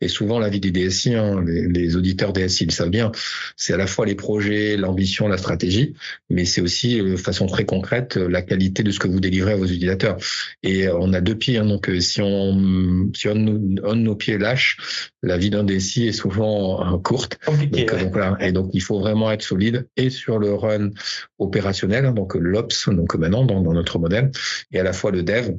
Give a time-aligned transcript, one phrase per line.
[0.00, 3.12] Et souvent, la vie des DSI, hein, les, auditeurs DSI le savent bien,
[3.56, 5.94] c'est à la fois les projets, l'ambition, la stratégie,
[6.28, 9.56] mais c'est aussi, de façon très concrète, la qualité de ce que vous délivrez à
[9.56, 10.16] vos utilisateurs.
[10.62, 15.10] Et on a deux pieds, hein, donc si on si on, de nos pieds lâche,
[15.22, 17.38] la vie d'un DSI est souvent courte.
[17.46, 18.36] Donc, voilà.
[18.40, 20.90] Et donc, il faut vraiment être solide et sur le run
[21.38, 24.30] opérationnel, hein, donc l'ops, donc maintenant dans, dans notre modèle,
[24.72, 25.52] et à la fois le dev,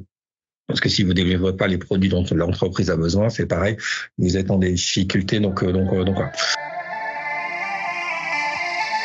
[0.66, 3.76] parce que si vous ne délivrez pas les produits dont l'entreprise a besoin, c'est pareil,
[4.18, 5.40] vous êtes en difficulté.
[5.40, 6.16] Donc, euh, donc, euh, donc.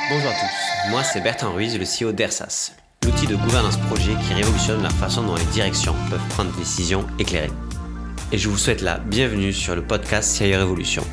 [0.09, 2.71] Bonjour à tous, moi c'est Bertrand Ruiz, le CEO d'ERSAS,
[3.03, 7.05] l'outil de gouvernance projet qui révolutionne la façon dont les directions peuvent prendre des décisions
[7.19, 7.51] éclairées.
[8.31, 11.03] Et je vous souhaite la bienvenue sur le podcast CIE Révolution.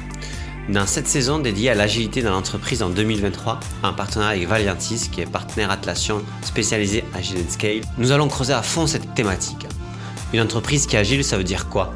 [0.68, 5.20] Dans cette saison dédiée à l'agilité dans l'entreprise en 2023, en partenariat avec Valiantis, qui
[5.20, 9.66] est partenaire Atlassian spécialisé Agile Scale, nous allons creuser à fond cette thématique.
[10.34, 11.94] Une entreprise qui est agile, ça veut dire quoi?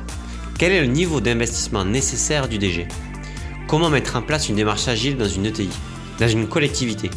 [0.60, 2.86] Quel est le niveau d'investissement nécessaire du DG
[3.66, 5.68] Comment mettre en place une démarche agile dans une ETI,
[6.20, 7.10] dans une collectivité?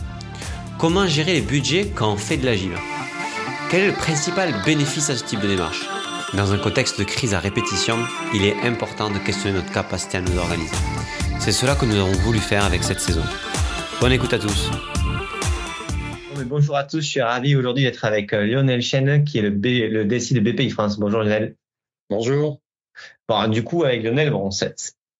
[0.80, 2.74] Comment gérer les budgets quand on fait de l'agile?
[3.70, 5.88] Quel est le principal bénéfice à ce type de démarche?
[6.34, 8.00] Dans un contexte de crise à répétition,
[8.34, 10.76] il est important de questionner notre capacité à nous organiser.
[11.38, 13.22] C'est cela que nous avons voulu faire avec cette saison.
[14.00, 14.72] Bonne écoute à tous
[16.46, 19.50] bonjour à tous, je suis ravi aujourd'hui d'être avec euh, Lionel Chen, qui est le,
[19.50, 21.00] B, le DSI de BPI France.
[21.00, 21.56] Bonjour Lionel.
[22.10, 22.62] Bonjour.
[23.28, 24.50] Bon, du coup, avec Lionel, bon,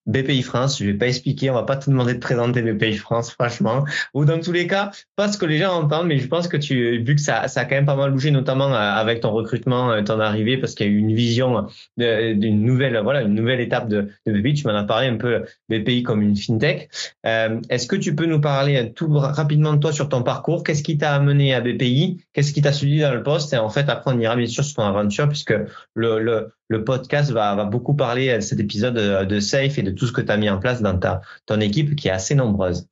[0.08, 3.32] BPI France, je vais pas expliquer, on va pas te demander de présenter BPI France,
[3.32, 3.86] franchement.
[4.14, 6.58] Ou dans tous les cas, pas ce que les gens entendent, mais je pense que
[6.58, 9.32] tu, vu que ça, ça a quand même pas mal bougé, notamment euh, avec ton
[9.32, 13.36] recrutement, euh, ton arrivée, parce qu'il y a eu une vision d'une nouvelle, voilà, une
[13.36, 14.56] nouvelle étape de, de BPI.
[14.56, 16.90] Tu m'en as parlé un peu BPI comme une fintech.
[17.26, 20.64] Euh, Est-ce que tu peux nous parler tout rapidement de toi sur ton parcours?
[20.64, 23.54] Qu'est-ce qui t'a amené à BPI Qu'est-ce qui t'a suivi dans le poste?
[23.54, 25.54] Et en fait, après, on ira bien sûr sur ton aventure, puisque
[25.94, 28.96] le, le, le podcast va, va beaucoup parler à cet épisode
[29.28, 31.60] de Safe et de tout ce que tu as mis en place dans ta ton
[31.60, 32.88] équipe qui est assez nombreuse.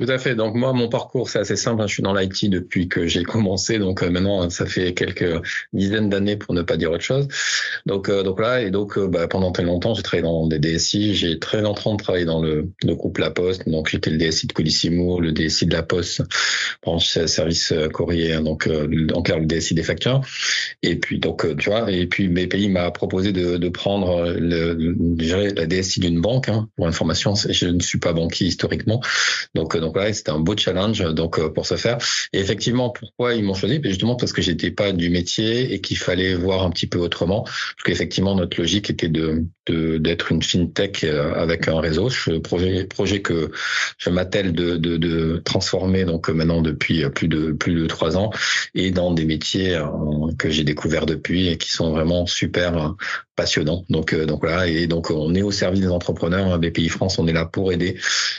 [0.00, 0.34] Tout à fait.
[0.34, 1.80] Donc moi, mon parcours, c'est assez simple.
[1.80, 1.86] Hein.
[1.86, 3.78] Je suis dans l'IT depuis que j'ai commencé.
[3.78, 5.40] Donc euh, maintenant, ça fait quelques
[5.72, 7.28] dizaines d'années pour ne pas dire autre chose.
[7.86, 10.58] Donc euh, donc là et donc euh, bah, pendant très longtemps, j'ai travaillé dans des
[10.58, 11.14] DSI.
[11.14, 13.68] J'ai très longtemps travaillé dans le, groupe La Poste.
[13.68, 16.22] Donc j'étais le DSI de Colissimo, le DSI de La Poste,
[16.82, 18.32] branche service courrier.
[18.32, 18.42] Hein.
[18.42, 18.68] donc
[19.14, 20.22] en clair le DSI des factures.
[20.82, 21.88] Et puis donc tu vois.
[21.92, 24.96] Et puis BPI m'a proposé de, prendre le,
[25.54, 26.48] la DSI d'une banque.
[26.48, 29.00] Hein, pour information, je ne suis pas banquier historiquement.
[29.54, 31.98] Donc donc ouais, c'était un beau challenge donc euh, pour ce faire.
[32.32, 33.78] Et effectivement, pourquoi ils m'ont choisi?
[33.78, 36.98] Ben, Justement parce que j'étais pas du métier et qu'il fallait voir un petit peu
[36.98, 37.42] autrement.
[37.42, 42.08] Parce qu'effectivement, notre logique était de d'être une fintech euh, avec un réseau.
[42.08, 43.50] Je, projet projet que
[43.98, 48.30] je m'attelle de, de, de, transformer donc maintenant depuis plus de plus de trois ans
[48.74, 49.86] et dans des métiers euh,
[50.38, 52.94] que j'ai découverts depuis et qui sont vraiment super
[53.36, 53.84] passionnants.
[53.88, 56.58] Donc donc voilà et donc on est au service des entrepreneurs.
[56.58, 57.96] BPI France, on est là pour aider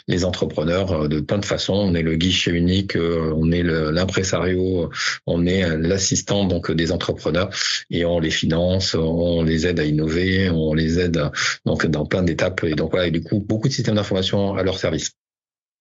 [0.07, 1.73] les entrepreneurs de de façon.
[1.73, 4.89] On est le guichet unique, euh, on est l'impresario,
[5.25, 7.49] on est l'assistant donc des entrepreneurs
[7.89, 11.14] et on les finance, on les aide à innover, on les aide
[11.65, 14.63] donc dans plein d'étapes et donc voilà, et du coup beaucoup de systèmes d'information à
[14.63, 15.11] leur service.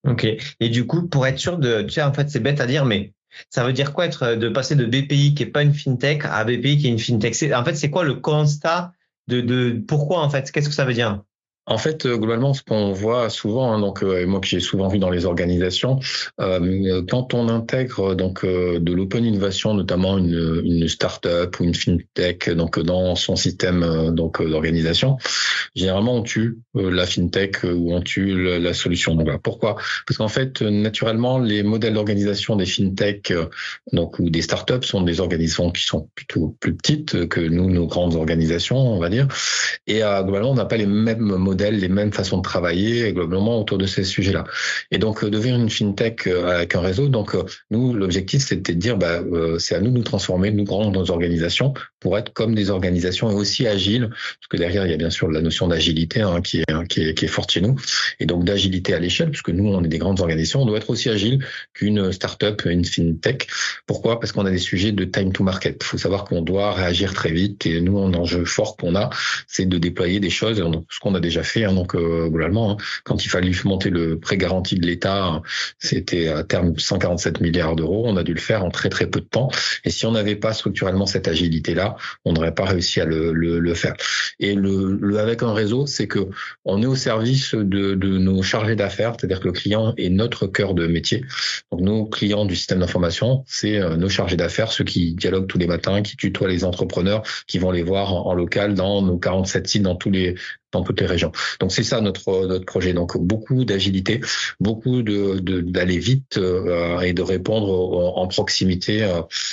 [0.06, 0.26] Ok.
[0.60, 2.84] Et du coup, pour être sûr de, tu sais, en fait, c'est bête à dire,
[2.84, 3.14] mais
[3.48, 6.44] ça veut dire quoi être de passer de BPI qui est pas une fintech à
[6.44, 7.34] BPI qui est une fintech?
[7.54, 8.92] En fait, c'est quoi le constat
[9.28, 10.50] de, de pourquoi en fait?
[10.52, 11.22] Qu'est-ce que ça veut dire?
[11.66, 14.88] En fait, euh, globalement, ce qu'on voit souvent, hein, donc euh, moi que j'ai souvent
[14.88, 15.98] vu dans les organisations,
[16.40, 22.50] euh, quand on intègre donc de l'open innovation, notamment une, une start-up ou une fintech,
[22.50, 25.16] donc dans son système donc d'organisation,
[25.74, 29.14] généralement on tue la fintech ou on tue la solution.
[29.14, 29.76] Donc, pourquoi?
[30.06, 33.32] Parce qu'en fait, naturellement, les modèles d'organisation des fintech
[33.92, 37.86] donc ou des start-up sont des organisations qui sont plutôt plus petites que nous, nos
[37.86, 39.28] grandes organisations, on va dire,
[39.86, 43.78] et globalement, on n'a pas les mêmes modèles les mêmes façons de travailler globalement autour
[43.78, 44.44] de ces sujets-là.
[44.90, 48.74] Et donc euh, devenir une fintech euh, avec un réseau, donc euh, nous l'objectif c'était
[48.74, 49.20] de dire bah
[49.58, 53.30] c'est à nous de nous transformer, nous grands nos organisations pour être comme des organisations
[53.30, 56.42] et aussi agiles, parce que derrière il y a bien sûr la notion d'agilité hein,
[56.42, 57.76] qui, est, qui, est, qui est forte chez nous,
[58.20, 60.90] et donc d'agilité à l'échelle, puisque nous on est des grandes organisations, on doit être
[60.90, 61.42] aussi agile
[61.72, 63.48] qu'une startup, une fintech.
[63.86, 64.20] Pourquoi?
[64.20, 65.78] Parce qu'on a des sujets de time to market.
[65.80, 69.08] Il faut savoir qu'on doit réagir très vite et nous un enjeu fort qu'on a,
[69.48, 71.64] c'est de déployer des choses, ce qu'on a déjà fait.
[71.64, 75.40] Hein, donc euh, globalement, hein, quand il fallait monter le prêt garanti de l'État,
[75.78, 78.04] c'était à terme 147 milliards d'euros.
[78.06, 79.48] On a dû le faire en très très peu de temps.
[79.86, 81.93] Et si on n'avait pas structurellement cette agilité-là,
[82.24, 83.94] on n'aurait pas réussi à le, le, le faire.
[84.40, 86.28] Et le, le, avec un réseau, c'est que
[86.64, 90.46] on est au service de, de nos chargés d'affaires, c'est-à-dire que le client est notre
[90.46, 91.24] cœur de métier.
[91.70, 95.58] Donc nos clients du système d'information, c'est euh, nos chargés d'affaires, ceux qui dialoguent tous
[95.58, 99.18] les matins, qui tutoient les entrepreneurs, qui vont les voir en, en local dans nos
[99.18, 100.34] 47 sites, dans tous les
[100.74, 101.32] dans toutes les régions.
[101.60, 102.92] Donc c'est ça notre notre projet.
[102.92, 104.20] Donc beaucoup d'agilité,
[104.60, 109.06] beaucoup de d'aller vite et de répondre en, proximité.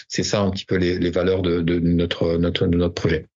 [0.08, 3.28] c'est ça un petit peu les, valeurs de, notre notre notre projet.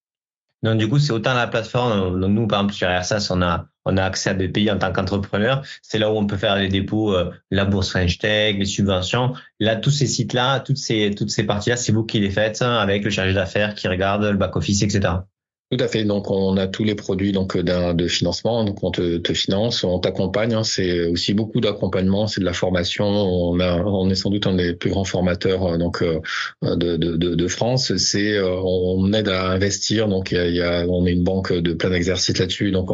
[0.65, 2.17] Donc, du coup, c'est autant la plateforme.
[2.17, 5.63] Nous, par exemple, sur RSAS, on a, on a accès à BPI en tant qu'entrepreneur.
[5.83, 9.33] C'est là où on peut faire les dépôts, euh, la bourse French Tech, les subventions.
[9.59, 12.77] Là, tous ces sites-là, toutes ces, toutes ces parties-là, c'est vous qui les faites hein,
[12.77, 15.13] avec le chargé d'affaires qui regarde le back-office, etc.
[15.75, 16.05] Tout à fait.
[16.05, 18.63] Donc, on a tous les produits donc de financement.
[18.63, 20.53] Donc, on te, finance, on t'accompagne.
[20.53, 20.63] Hein.
[20.63, 23.05] C'est aussi beaucoup d'accompagnement, c'est de la formation.
[23.05, 26.21] On est sans doute un des plus grands formateurs euh, donc euh,
[26.63, 27.97] de, France.
[27.97, 30.07] C'est, euh, on aide à investir.
[30.07, 32.71] Donc, il y a, on est une banque de plein d'exercices là-dessus.
[32.71, 32.89] Donc,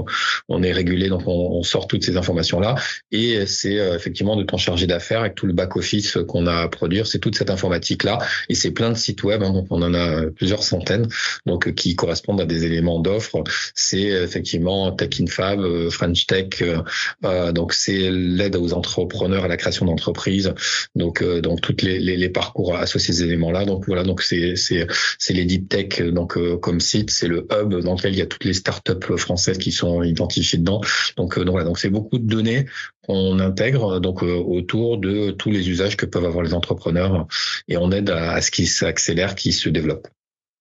[0.49, 1.09] on, est régulé.
[1.09, 2.73] Donc, on, sort toutes ces informations là.
[3.11, 6.67] Et c'est effectivement de ton chargé d'affaires avec tout le back office qu'on a à
[6.67, 7.05] produire.
[7.05, 8.17] C'est toute cette informatique là.
[8.49, 9.43] Et c'est plein de sites web.
[9.43, 9.51] Hein.
[9.51, 11.07] donc, on en a plusieurs centaines.
[11.45, 13.43] Donc, qui correspondent à des éléments d'offres,
[13.75, 16.61] c'est effectivement Tech in Fab, euh, French Tech.
[16.61, 16.81] Euh,
[17.25, 20.53] euh, donc c'est l'aide aux entrepreneurs à la création d'entreprises.
[20.95, 23.65] Donc donc toutes les, les, les, parcours associés à ces éléments-là.
[23.65, 24.87] Donc voilà, donc c'est c'est
[25.17, 28.25] c'est les deep tech donc comme site, c'est le hub dans lequel il y a
[28.25, 30.81] toutes les startups françaises qui sont identifiées dedans.
[31.17, 32.65] Donc donc voilà, donc c'est beaucoup de données
[33.05, 37.27] qu'on intègre donc autour de tous les usages que peuvent avoir les entrepreneurs
[37.67, 40.07] et on aide à, à ce qui s'accélère, qui se développe.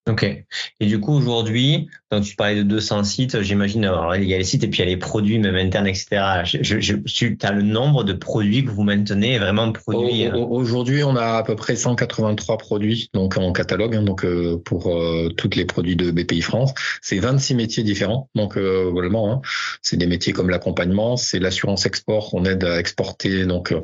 [0.08, 0.24] Ok.
[0.24, 4.44] Et du coup, aujourd'hui, donc tu parlais de 200 sites, j'imagine, il y a les
[4.44, 6.42] sites et puis il y a les produits même internes, etc.
[6.44, 11.04] Je, je, tu as le nombre de produits que vous maintenez, vraiment produits euh Aujourd'hui,
[11.04, 15.28] on a à peu près 183 produits donc en catalogue, hein, donc euh, pour euh,
[15.36, 16.72] tous les produits de BPI France.
[17.02, 19.40] C'est 26 métiers différents, donc euh, vraiment, hein,
[19.82, 23.74] c'est des métiers comme l'accompagnement, c'est l'assurance export, on aide à exporter, donc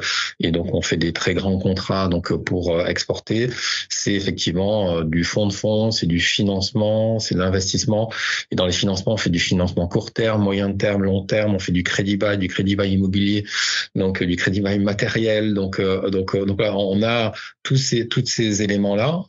[0.41, 3.51] et donc on fait des très grands contrats donc pour exporter.
[3.89, 8.13] C'est effectivement du fonds de fonds, c'est du financement, c'est de l'investissement.
[8.51, 11.55] Et dans les financements, on fait du financement court terme, moyen terme, long terme.
[11.55, 13.45] On fait du crédit bail, du crédit bail immobilier,
[13.95, 15.55] donc du crédit bail matériel.
[15.55, 17.33] Donc, euh, donc, euh, donc là, on a
[17.63, 19.23] tous ces, tous ces éléments-là.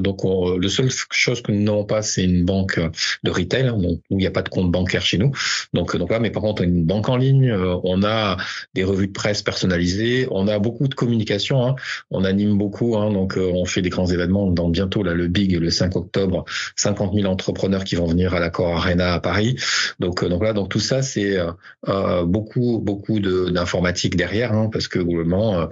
[0.00, 2.80] donc, le seul chose que nous n'avons pas, c'est une banque
[3.22, 3.66] de retail.
[3.68, 5.32] Hein, donc, il n'y a pas de compte bancaire chez nous.
[5.74, 7.50] Donc, donc là, mais par contre, on a une banque en ligne.
[7.50, 8.36] Euh, on a
[8.74, 10.26] des revues de presse personnalisées.
[10.30, 11.66] On a beaucoup de communication.
[11.66, 11.74] Hein.
[12.10, 12.96] On anime beaucoup.
[12.96, 14.50] Hein, donc, on fait des grands événements.
[14.50, 16.44] Dans bientôt là, le Big, le 5 octobre octobre,
[16.76, 19.56] 50 000 entrepreneurs qui vont venir à l'accord Arena à Paris.
[19.98, 21.52] Donc, euh, donc là, donc tout ça, c'est euh,
[21.88, 25.68] euh beaucoup, beaucoup d'informatique derrière, hein, parce que globalement,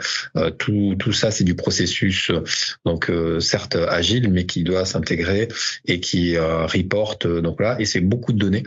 [0.59, 2.31] tout, tout ça, c'est du processus,
[2.85, 3.11] donc
[3.41, 5.49] certes agile, mais qui doit s'intégrer
[5.87, 7.27] et qui reporte.
[7.27, 8.63] Donc là, et c'est beaucoup de données,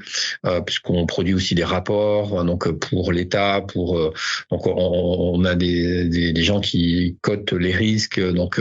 [0.66, 4.12] puisqu'on produit aussi des rapports, donc pour l'État, pour
[4.52, 8.60] donc on, a des, des, gens qui cotent les risques, donc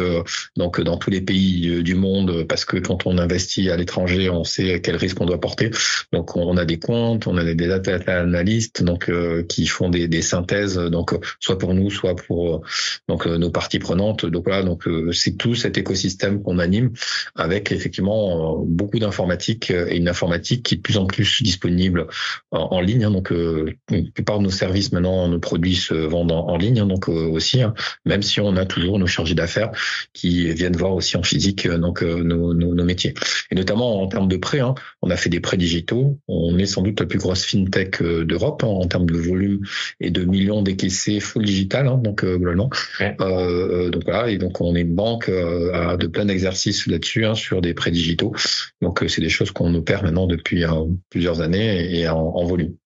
[0.56, 4.81] donc dans tous les pays du monde, parce que on investit à l'étranger, on sait
[4.81, 5.70] quel risque on doit porter.
[6.12, 10.08] Donc on a des comptes, on a des data analystes donc euh, qui font des,
[10.08, 12.60] des, synthèses donc soit pour nous, soit pour euh,
[13.08, 14.26] donc euh, nos parties prenantes.
[14.26, 16.93] Donc voilà, donc c'est tout cet écosystème qu'on anime
[17.34, 22.06] avec effectivement beaucoup d'informatique et une informatique qui est de plus en plus disponible
[22.50, 23.04] en, ligne.
[23.04, 23.10] Hein.
[23.10, 26.87] donc la plupart de nos services maintenant, nos produits se vendent en, ligne, hein.
[26.87, 27.75] donc aussi, hein.
[28.04, 29.70] même si on a toujours nos chargés d'affaires
[30.12, 33.15] qui viennent voir aussi en physique donc nos, nos, nos métiers.
[33.50, 36.19] Et notamment en termes de prêts, hein, on a fait des prêts digitaux.
[36.29, 39.61] On est sans doute la plus grosse fintech euh, d'Europe hein, en termes de volume
[40.00, 42.70] et de millions décaissés full digital, hein, donc euh, globalement.
[43.01, 47.75] Euh, donc voilà, et donc on est une banque de plein d'exercices là-dessus sur des
[47.75, 48.34] prêts digitaux.
[48.81, 50.65] Donc c'est des choses qu'on opère maintenant depuis
[51.10, 52.77] plusieurs années et, en, volume.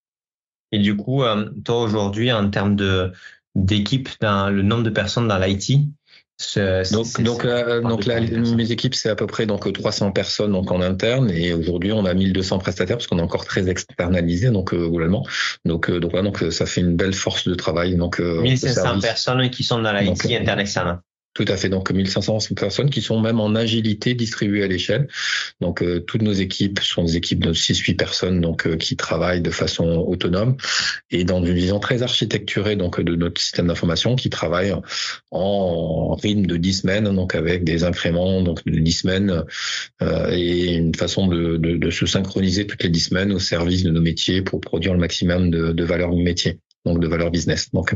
[0.71, 1.23] Et du coup,
[1.63, 3.11] toi aujourd'hui, en termes de
[3.55, 5.89] d'équipe, le nombre de personnes dans l'IT,
[6.91, 10.71] donc, donc, là, donc là, mes équipes, c'est à peu près donc 300 personnes donc
[10.71, 14.73] en interne et aujourd'hui on a 1200 prestataires parce qu'on est encore très externalisé donc
[14.73, 15.25] euh, globalement.
[15.65, 17.95] Donc euh, donc, donc ça fait une belle force de travail.
[17.95, 21.01] Donc 1500 personnes qui sont dans l'IT interne externe.
[21.33, 25.07] Tout à fait, donc 1500 personnes qui sont même en agilité distribuées à l'échelle.
[25.61, 29.41] Donc euh, toutes nos équipes sont des équipes de 6-8 personnes donc euh, qui travaillent
[29.41, 30.57] de façon autonome
[31.09, 34.73] et dans une vision très architecturée donc de notre système d'information qui travaille
[35.31, 39.43] en rythme de 10 semaines donc avec des incréments donc de 10 semaines
[40.01, 43.83] euh, et une façon de, de, de, se synchroniser toutes les 10 semaines au service
[43.83, 47.69] de nos métiers pour produire le maximum de, de valeur métier donc de valeur business.
[47.71, 47.95] Donc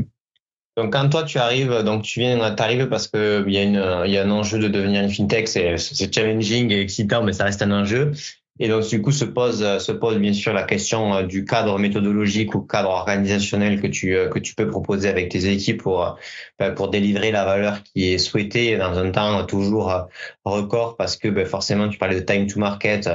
[0.76, 4.02] donc quand toi tu arrives, donc tu viens, t'arrives parce que il y a une,
[4.06, 7.32] il y a un enjeu de devenir une fintech, c'est, c'est challenging et excitant, mais
[7.32, 8.12] ça reste un enjeu.
[8.58, 11.78] Et donc, du coup, se pose, se pose bien sûr la question euh, du cadre
[11.78, 16.18] méthodologique ou cadre organisationnel que tu, euh, que tu peux proposer avec tes équipes pour,
[16.58, 20.08] ben, pour délivrer la valeur qui est souhaitée dans un temps toujours
[20.44, 23.08] record parce que ben, forcément, tu parlais de time to market.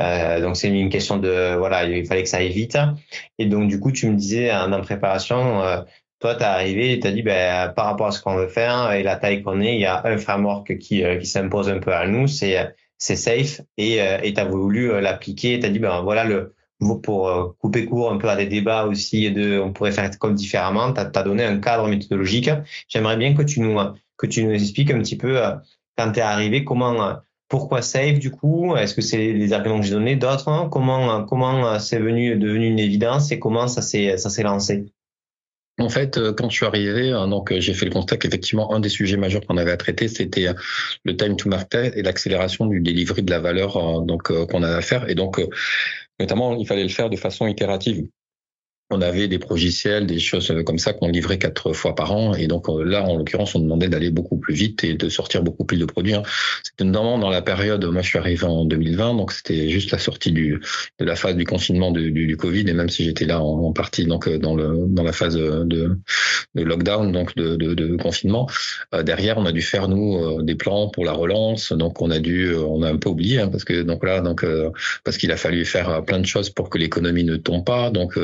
[0.00, 2.78] Euh, donc, c'est une question de, voilà, il fallait que ça aille vite.
[3.38, 5.84] Et donc, du coup, tu me disais en préparation,
[6.20, 8.48] toi, tu es arrivé et tu as dit, ben, par rapport à ce qu'on veut
[8.48, 11.78] faire et la taille qu'on est, il y a un framework qui, qui s'impose un
[11.78, 12.56] peu à nous, c'est
[12.98, 15.58] c'est safe et euh, tu as voulu euh, l'appliquer.
[15.60, 16.54] Tu as dit, ben voilà, le,
[17.02, 20.34] pour euh, couper court un peu à des débats aussi, de, on pourrait faire comme
[20.34, 22.50] différemment, tu as, donné un cadre méthodologique.
[22.88, 23.78] J'aimerais bien que tu nous,
[24.16, 25.40] que tu nous expliques un petit peu
[25.96, 27.16] quand tu es arrivé, comment,
[27.48, 28.76] pourquoi safe du coup?
[28.76, 30.68] Est-ce que c'est les arguments que j'ai donnés, d'autres?
[30.70, 34.86] Comment, comment c'est venu devenu une évidence et comment ça s'est, ça s'est lancé?
[35.78, 38.80] En fait, euh, quand je suis arrivé, donc euh, j'ai fait le constat qu'effectivement un
[38.80, 40.54] des sujets majeurs qu'on avait à traiter, c'était euh,
[41.04, 44.80] le time to market et l'accélération du delivery de la valeur donc qu'on avait à
[44.80, 45.08] faire.
[45.08, 45.40] Et donc,
[46.18, 48.06] notamment, il fallait le faire de façon itérative
[48.90, 52.34] on avait des progiciels, des choses comme ça qu'on livrait quatre fois par an.
[52.34, 55.42] Et donc euh, là, en l'occurrence, on demandait d'aller beaucoup plus vite et de sortir
[55.42, 56.14] beaucoup plus de produits.
[56.14, 56.22] Hein.
[56.62, 59.98] C'était notamment dans la période, moi je suis arrivé en 2020, donc c'était juste la
[59.98, 60.60] sortie du,
[60.98, 62.66] de la phase du confinement du, du, Covid.
[62.68, 65.64] Et même si j'étais là en, partie donc euh, dans, le, dans la phase de,
[66.54, 68.48] de lockdown, donc de, de, de confinement,
[68.94, 71.72] euh, derrière, on a dû faire nous des plans pour la relance.
[71.72, 74.46] Donc on a dû, on a un peu oublié hein, parce que donc là, donc
[75.04, 77.90] parce qu'il a fallu faire plein de choses pour que l'économie ne tombe pas.
[77.90, 78.16] Donc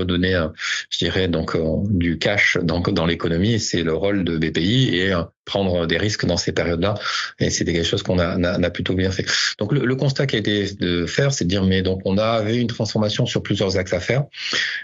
[0.00, 0.46] redonner,
[0.90, 3.60] je dirais, donc euh, du cash dans l'économie.
[3.60, 6.94] C'est le rôle de BPI et euh, prendre des risques dans ces périodes-là.
[7.38, 9.26] Et c'était quelque chose qu'on a, plutôt bien fait.
[9.58, 12.56] Donc le, constat qui a été de faire, c'est de dire, mais donc on avait
[12.56, 14.24] une transformation sur plusieurs axes à faire.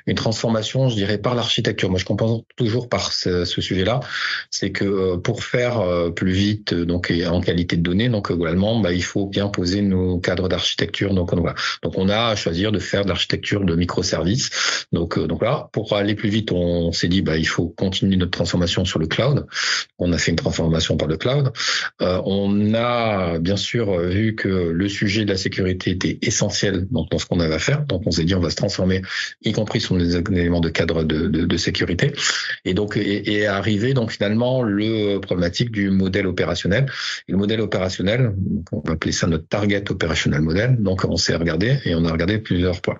[0.06, 1.88] Une transformation, je dirais, par l'architecture.
[1.88, 4.00] Moi, je comprends toujours par ce, sujet-là.
[4.50, 5.82] C'est que euh, pour faire
[6.14, 9.80] plus vite, donc et en qualité de données, donc globalement, bah, il faut bien poser
[9.80, 11.14] nos cadres d'architecture.
[11.14, 11.54] Donc on, voilà.
[11.82, 14.50] donc on a à choisir de faire de l'architecture de microservices.
[14.92, 18.16] Donc donc, donc là, pour aller plus vite, on s'est dit, bah, il faut continuer
[18.16, 19.46] notre transformation sur le cloud.
[19.98, 21.52] On a fait une transformation par le cloud.
[22.02, 27.06] Euh, on a bien sûr vu que le sujet de la sécurité était essentiel dans,
[27.18, 27.84] ce qu'on avait à faire.
[27.84, 29.02] Donc, on s'est dit, on va se transformer,
[29.42, 32.12] y compris sur des éléments de cadre de, sécurité.
[32.64, 36.86] Et donc, et, et arrivé donc finalement le problématique du modèle opérationnel.
[37.28, 38.34] Et le modèle opérationnel,
[38.72, 40.76] on va appeler ça notre target opérationnel modèle.
[40.78, 42.98] Donc, on s'est regardé et on a regardé plusieurs points.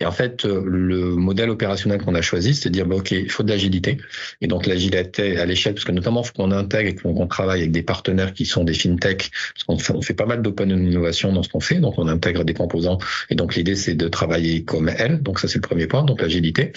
[0.00, 3.30] Et en fait, le modèle opérationnel qu'on a choisi, c'est de dire, bah, OK, il
[3.30, 3.98] faut de l'agilité.
[4.40, 7.72] Et donc, l'agilité à l'échelle, parce que notamment, faut qu'on intègre et qu'on travaille avec
[7.72, 11.42] des partenaires qui sont des fintech, parce qu'on fait, fait pas mal d'open innovation dans
[11.42, 11.76] ce qu'on fait.
[11.76, 12.98] Donc, on intègre des composants.
[13.30, 15.22] Et donc, l'idée, c'est de travailler comme elle.
[15.22, 16.04] Donc, ça, c'est le premier point.
[16.04, 16.72] Donc, l'agilité.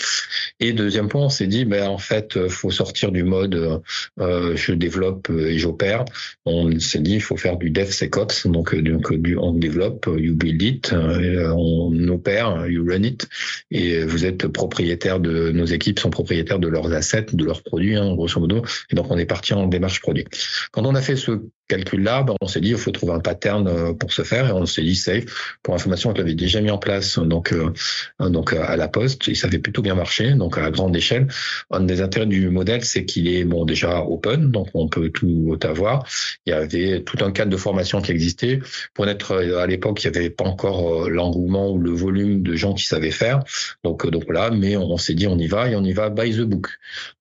[0.60, 3.82] Et deuxième point, on s'est dit, ben, en fait, faut sortir du mode,
[4.20, 6.06] euh, je développe et j'opère.
[6.46, 8.48] On s'est dit, il faut faire du DevSecOps.
[8.48, 13.28] Donc, donc du, on développe, you build it, euh, on opère, you run it.
[13.72, 17.96] Et vous êtes propriétaires de nos équipes sont propriétaires de leurs assets, de leurs produits,
[17.96, 18.64] hein, grosso modo.
[18.92, 20.26] Et donc on est parti en démarche produit.
[20.72, 23.68] Quand on a fait ce calcul-là, ben, on s'est dit il faut trouver un pattern
[23.68, 25.58] euh, pour se faire et on s'est dit safe.
[25.64, 27.72] Pour information, on l'avait déjà mis en place donc euh,
[28.20, 31.28] donc à la poste et ça avait plutôt bien marché donc à grande échelle.
[31.72, 35.58] Un des intérêts du modèle, c'est qu'il est bon déjà open, donc on peut tout
[35.64, 36.06] avoir.
[36.46, 38.60] Il y avait tout un cadre de formation qui existait.
[38.94, 42.56] Pour être à l'époque, il n'y avait pas encore euh, l'engouement ou le volume de
[42.56, 43.44] gens qui savaient faire.
[43.84, 46.42] Donc donc mais on, s'est dit on y va et on y va by the
[46.42, 46.68] book.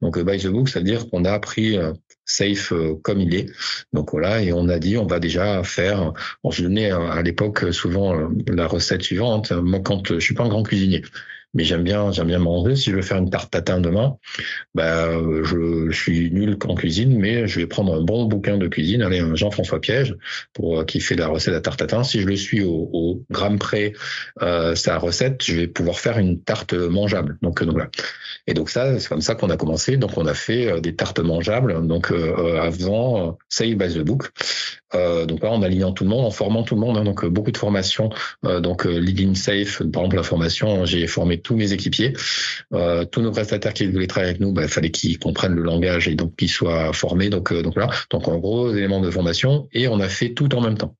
[0.00, 1.76] Donc by the book, ça veut dire qu'on a appris
[2.24, 3.46] safe comme il est.
[3.92, 6.12] Donc voilà, et on a dit on va déjà faire.
[6.44, 9.52] On se donnait à l'époque souvent euh, la recette suivante.
[9.52, 11.02] Moi, quand je suis pas un grand cuisinier,
[11.54, 12.76] mais j'aime bien, j'aime bien manger.
[12.76, 14.16] Si je veux faire une tarte tatin demain,
[14.74, 15.10] bah,
[15.44, 19.22] je, suis nul en cuisine, mais je vais prendre un bon bouquin de cuisine, allez,
[19.34, 20.16] Jean-François Piège,
[20.52, 22.04] pour euh, qui fait la recette la tarte tatin.
[22.04, 23.92] Si je le suis au, au gramme près,
[24.40, 27.38] euh, sa recette, je vais pouvoir faire une tarte mangeable.
[27.42, 27.90] Donc, donc voilà.
[28.46, 29.96] Et donc ça, c'est comme ça qu'on a commencé.
[29.96, 31.86] Donc on a fait euh, des tartes mangeables.
[31.86, 34.30] Donc euh, avant, Save by the Book.
[34.94, 36.96] Euh, donc là, en alignant tout le monde, en formant tout le monde.
[36.96, 38.10] Hein, donc beaucoup de formations.
[38.44, 42.12] Euh, donc Leading Safe, par exemple la formation, j'ai formé tous mes équipiers,
[42.72, 45.62] euh, tous nos prestataires qui voulaient travailler avec nous, bah, il fallait qu'ils comprennent le
[45.62, 47.28] langage et donc qu'ils soient formés.
[47.28, 50.60] Donc donc là, donc en gros éléments de formation et on a fait tout en
[50.60, 50.96] même temps.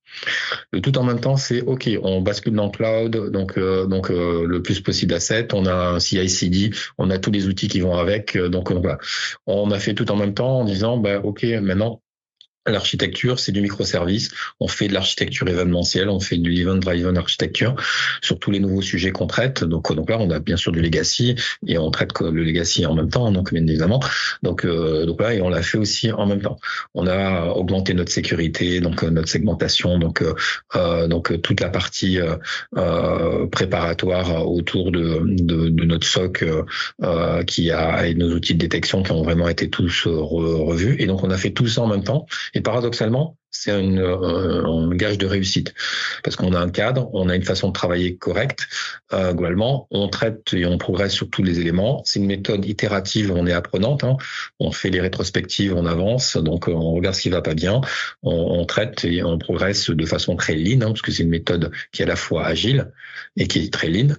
[0.73, 4.61] Le tout en même temps, c'est OK, on bascule dans le cloud, donc donc le
[4.63, 8.37] plus possible d'asset, on a un CI/CD, on a tous les outils qui vont avec,
[8.37, 8.99] donc voilà.
[9.47, 12.03] On a fait tout en même temps en disant bah OK, maintenant
[12.67, 14.31] L'architecture, c'est du microservice.
[14.61, 17.75] On fait de l'architecture événementielle, on fait du event-driven architecture
[18.21, 19.65] sur tous les nouveaux sujets qu'on traite.
[19.65, 21.35] Donc, donc là, on a bien sûr du legacy
[21.67, 24.01] et on traite le legacy en même temps, donc bien évidemment.
[24.45, 26.59] Donc, euh, donc là, et on l'a fait aussi en même temps.
[26.95, 30.35] On a augmenté notre sécurité, donc euh, notre segmentation, donc euh,
[30.77, 36.45] euh donc toute la partie euh, préparatoire autour de, de, de notre SOC
[37.47, 40.97] qui a et nos outils de détection qui ont vraiment été tous revus.
[40.99, 42.27] Et donc, on a fait tout ça en même temps.
[42.55, 45.75] Et paradoxalement, c'est euh, un, gage de réussite
[46.25, 48.67] parce qu'on a un cadre, on a une façon de travailler correcte.
[49.13, 52.03] Euh, globalement, on traite et on progresse sur tous les éléments.
[52.05, 54.05] C'est une méthode itérative, on est apprenante.
[54.05, 54.17] Hein.
[54.59, 57.83] On fait les rétrospectives, on avance, donc euh, on regarde ce qui va pas bien,
[58.23, 61.73] on, traite et on progresse de façon très lean hein, parce que c'est une méthode
[61.93, 62.91] qui est à la fois agile
[63.37, 64.15] et qui est très lean.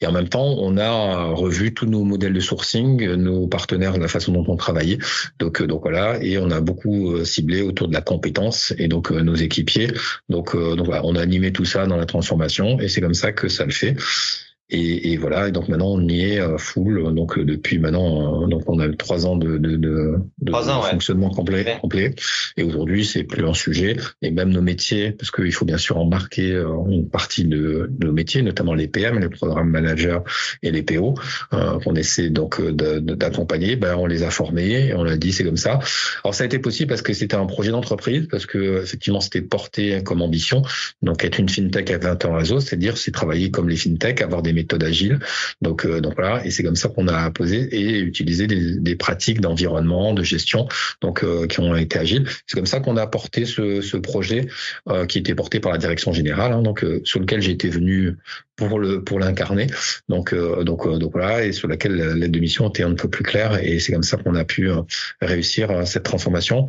[0.00, 4.08] Et en même temps, on a revu tous nos modèles de sourcing, nos partenaires, la
[4.08, 4.98] façon dont on travaillait.
[5.38, 9.20] Donc, donc voilà, et on a beaucoup ciblé autour de la compétence et donc euh,
[9.22, 9.88] nos équipiers.
[10.28, 13.14] Donc, euh, donc voilà, on a animé tout ça dans la transformation et c'est comme
[13.14, 13.96] ça que ça le fait.
[14.68, 15.48] Et, et, voilà.
[15.48, 17.14] Et donc maintenant on y est euh, full.
[17.14, 20.52] Donc euh, depuis maintenant, euh, donc on a eu trois ans de, de, de, de
[20.52, 22.14] fonctionnement complet, complet.
[22.56, 23.96] Et aujourd'hui c'est plus un sujet.
[24.22, 26.50] Et même nos métiers, parce qu'il faut bien sûr embarquer
[26.88, 30.18] une partie de, nos métiers, notamment les PM, les programmes managers
[30.62, 31.14] et les PO,
[31.52, 33.76] euh, qu'on essaie donc d'accompagner.
[33.76, 34.88] Ben on les a formés.
[34.88, 35.78] Et on l'a dit, c'est comme ça.
[36.24, 39.42] Alors ça a été possible parce que c'était un projet d'entreprise, parce que effectivement c'était
[39.42, 40.62] porté comme ambition.
[41.02, 44.42] Donc être une fintech à 20 ans réseau, c'est-à-dire c'est travailler comme les fintech, avoir
[44.42, 45.20] des méthode agile.
[45.62, 48.96] Donc, euh, donc voilà, et c'est comme ça qu'on a posé et utilisé des, des
[48.96, 50.66] pratiques d'environnement, de gestion,
[51.00, 52.26] donc euh, qui ont été agiles.
[52.46, 54.48] C'est comme ça qu'on a porté ce, ce projet
[54.88, 58.16] euh, qui était porté par la direction générale, hein, donc sur lequel été venu
[58.56, 59.66] pour le pour l'incarner.
[60.08, 63.62] Donc donc donc voilà, et sur laquelle l'aide de mission était un peu plus claire,
[63.62, 64.70] et c'est comme ça qu'on a pu
[65.20, 66.66] réussir cette transformation.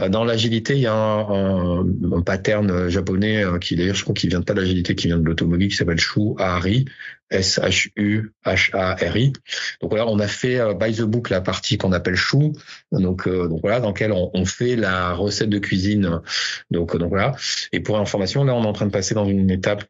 [0.00, 4.30] Euh, dans l'agilité, il y a un, pattern japonais euh, qui d'ailleurs je crois qu'il
[4.30, 6.84] vient pas de l'agilité, qui vient de l'automobile, qui s'appelle Shu Ahari,
[7.30, 9.32] S-H-U-H-A-R-I.
[9.80, 12.52] Donc voilà, on a fait euh, by the book la partie qu'on appelle Shu,
[12.92, 16.20] donc donc voilà, dans laquelle on, on, fait la recette de cuisine.
[16.70, 17.34] Donc donc voilà.
[17.72, 19.84] Et pour information, là, on est en train de passer dans une étape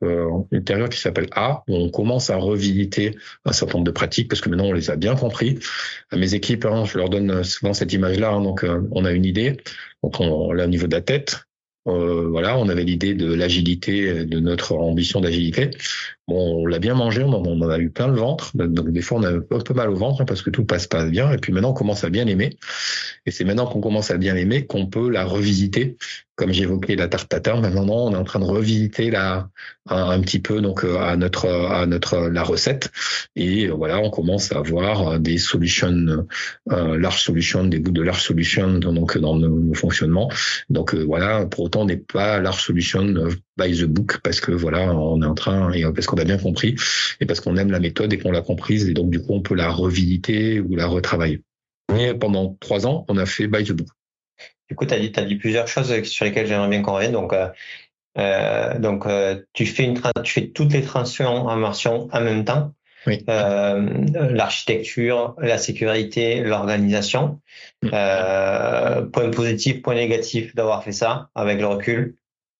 [0.50, 4.40] ultérieure qui s'appelle A, où on commence à revisiter un certain nombre de pratiques parce
[4.40, 5.58] que maintenant on les a bien compris.
[6.12, 8.30] Mes équipes, hein, je leur donne souvent cette image-là.
[8.30, 9.58] Hein, donc on a une idée.
[10.02, 11.46] Donc on, là au niveau de la tête,
[11.86, 15.70] euh, voilà, on avait l'idée de l'agilité, de notre ambition d'agilité.
[16.28, 18.50] Bon, on l'a bien mangé, on en, a eu plein le ventre.
[18.56, 20.88] Donc des fois, on a un peu mal au ventre hein, parce que tout passe
[20.88, 21.30] pas bien.
[21.32, 22.56] Et puis maintenant, on commence à bien l'aimer.
[23.26, 25.96] Et c'est maintenant qu'on commence à bien l'aimer qu'on peut la revisiter.
[26.36, 29.48] Comme j'évoquais la tarte tatin, maintenant on est en train de revisiter la
[29.88, 32.92] un, petit peu donc euh, à notre à notre la recette.
[33.36, 36.26] Et euh, voilà, on commence à avoir des solutions,
[36.72, 40.30] euh, large solutions, des bouts de large solutions donc dans nos, fonctionnements.
[40.68, 43.02] Donc euh, voilà, pour autant, on n'est pas large solution
[43.56, 46.38] by the book parce que voilà, on est en train et parce qu'on a bien
[46.38, 46.76] compris
[47.20, 49.40] et parce qu'on aime la méthode et qu'on l'a comprise et donc du coup on
[49.40, 51.42] peut la revisiter ou la retravailler.
[52.20, 53.88] Pendant trois ans, on a fait by the book.
[54.68, 57.12] Du coup, tu as dit, as dit plusieurs choses sur lesquelles j'aimerais bien qu'on revienne.
[57.12, 57.48] Donc, euh,
[58.18, 62.44] euh donc euh, tu fais une tu fais toutes les transitions en version en même
[62.44, 62.72] temps.
[63.06, 63.24] Oui.
[63.28, 67.40] Euh, l'architecture, la sécurité, l'organisation.
[67.82, 67.90] Mm.
[69.12, 72.16] Point positif, point négatif d'avoir fait ça avec le recul.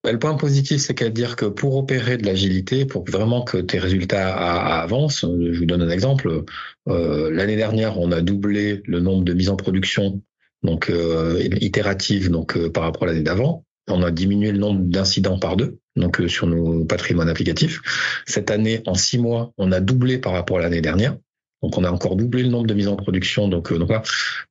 [0.07, 3.59] Bah, le point positif, c'est qu'à dire que pour opérer de l'agilité, pour vraiment que
[3.59, 6.45] tes résultats avancent, je vous donne un exemple.
[6.87, 10.23] Euh, L'année dernière, on a doublé le nombre de mises en production,
[10.63, 13.65] donc euh, itératives, donc euh, par rapport à l'année d'avant.
[13.89, 17.81] On a diminué le nombre d'incidents par deux, donc euh, sur nos patrimoines applicatifs.
[18.27, 21.17] Cette année, en six mois, on a doublé par rapport à l'année dernière.
[21.63, 23.49] Donc on a encore doublé le nombre de mises en production.
[23.49, 23.79] Donc, euh,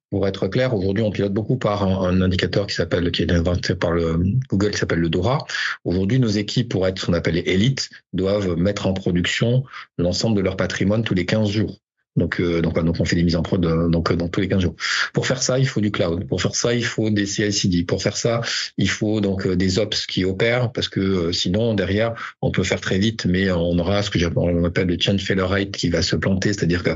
[0.09, 3.75] pour être clair, aujourd'hui, on pilote beaucoup par un, indicateur qui s'appelle, qui est inventé
[3.75, 5.45] par le Google, qui s'appelle le DORA.
[5.83, 9.63] Aujourd'hui, nos équipes, pour être ce qu'on appelle les élites, doivent mettre en production
[9.97, 11.79] l'ensemble de leur patrimoine tous les 15 jours.
[12.15, 14.47] Donc, euh, donc, donc, on fait des mises en prod euh, donc dans tous les
[14.47, 14.75] 15 jours.
[15.13, 16.27] Pour faire ça, il faut du cloud.
[16.27, 17.83] Pour faire ça, il faut des CI/CD.
[17.83, 18.41] Pour faire ça,
[18.77, 22.79] il faut donc euh, des ops qui opèrent parce que sinon derrière, on peut faire
[22.79, 26.15] très vite, mais on aura ce que j'appelle le change failure rate qui va se
[26.15, 26.91] planter, c'est-à-dire que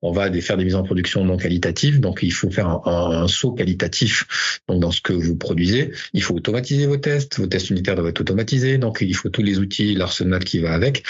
[0.00, 2.00] on va faire des mises en production non qualitatives.
[2.00, 5.92] Donc, il faut faire un, saut qualitatif donc dans ce que vous produisez.
[6.14, 7.38] Il faut automatiser vos tests.
[7.38, 8.78] Vos tests unitaires doivent être automatisés.
[8.78, 11.04] Donc, il faut tous les outils, l'arsenal qui va avec.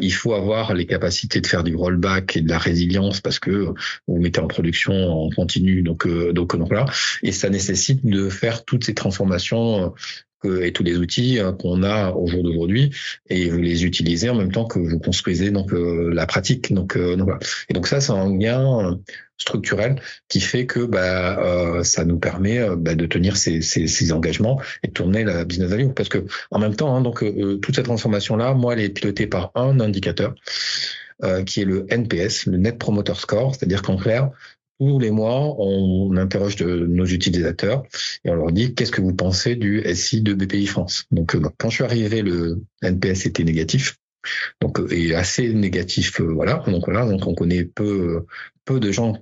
[0.00, 2.83] il faut avoir les capacités de faire du rollback et de la résilience
[3.22, 3.74] parce que
[4.06, 4.92] vous mettez en production
[5.24, 6.86] en continu, donc euh, donc donc là,
[7.22, 9.94] et ça nécessite de faire toutes ces transformations
[10.60, 12.90] et tous les outils qu'on a au jour d'aujourd'hui
[13.30, 16.70] et vous les utilisez en même temps que vous construisez donc la pratique.
[16.74, 17.38] Donc, donc voilà.
[17.70, 18.98] Et donc ça, c'est un gain
[19.36, 23.86] structurel qui fait que bah, euh, ça nous permet euh, bah, de tenir ces, ces,
[23.86, 25.90] ces, engagements et de tourner la business value.
[25.90, 28.88] Parce que en même temps, hein, donc euh, toute cette transformation là, moi, elle est
[28.90, 30.34] pilotée par un indicateur
[31.46, 34.30] qui est le NPS, le Net Promoter Score, c'est-à-dire qu'en clair,
[34.80, 37.84] tous les mois, on interroge nos utilisateurs
[38.24, 41.04] et on leur dit qu'est-ce que vous pensez du SI de BPI France?
[41.10, 43.96] Donc, quand je suis arrivé, le NPS était négatif.
[44.60, 46.64] Donc, et assez négatif, voilà.
[46.66, 48.24] Donc voilà, donc on connaît peu
[48.64, 49.18] peu de gens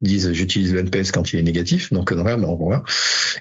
[0.00, 1.92] disent j'utilise le NPS quand il est négatif.
[1.92, 2.82] Donc, euh, voilà.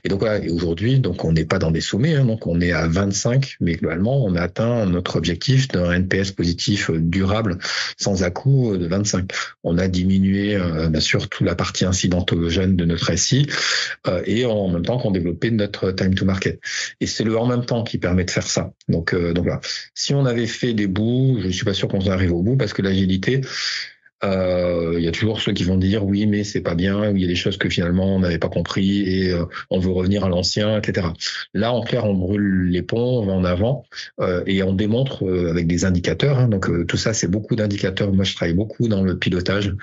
[0.04, 0.40] Et donc voilà.
[0.52, 2.16] Aujourd'hui, donc on n'est pas dans des sommets.
[2.16, 6.32] Hein, donc on est à 25, mais globalement, on a atteint notre objectif d'un NPS
[6.32, 7.58] positif euh, durable
[7.98, 9.32] sans à-coup euh, de 25.
[9.64, 10.58] On a diminué
[10.90, 13.48] bien sûr toute la partie incidentogène de notre SI
[14.26, 16.60] et en même temps qu'on développait notre time to market.
[17.02, 18.72] Et c'est le en même temps qui permet de faire ça.
[18.88, 19.60] Donc, donc voilà.
[19.94, 22.74] Si on avait fait des bouts, je suis pas sûr qu'on arrive au bout parce
[22.74, 23.42] que l'agilité,
[24.24, 27.22] euh, il y a toujours ceux qui vont dire oui, mais c'est pas bien, il
[27.22, 30.26] y a des choses que finalement on n'avait pas compris et euh, on veut revenir
[30.26, 31.08] à l'ancien, etc.
[31.54, 33.86] Là, en clair, on brûle les ponts, on va en avant
[34.20, 36.40] euh, et on démontre avec des indicateurs.
[36.40, 38.12] Hein, donc tout ça, c'est beaucoup d'indicateurs.
[38.12, 39.74] Moi, je travaille beaucoup dans le pilotage.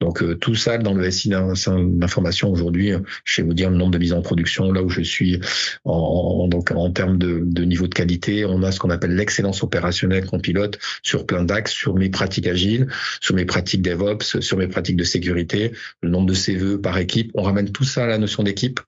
[0.00, 2.92] Donc tout ça dans le SI d'information aujourd'hui,
[3.24, 5.40] je vais vous dire le nombre de mises en production, là où je suis
[5.84, 9.62] en, donc en termes de, de niveau de qualité, on a ce qu'on appelle l'excellence
[9.62, 12.88] opérationnelle qu'on pilote sur plein d'axes, sur mes pratiques agiles,
[13.20, 17.30] sur mes pratiques DevOps, sur mes pratiques de sécurité, le nombre de CVE par équipe.
[17.34, 18.80] On ramène tout ça à la notion d'équipe.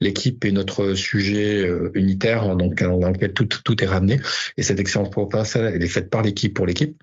[0.00, 4.20] L'équipe est notre sujet euh, unitaire, donc dans lequel tout, est ramené.
[4.56, 7.00] Et cette excellence opérationnelle, elle est faite par l'équipe pour l'équipe.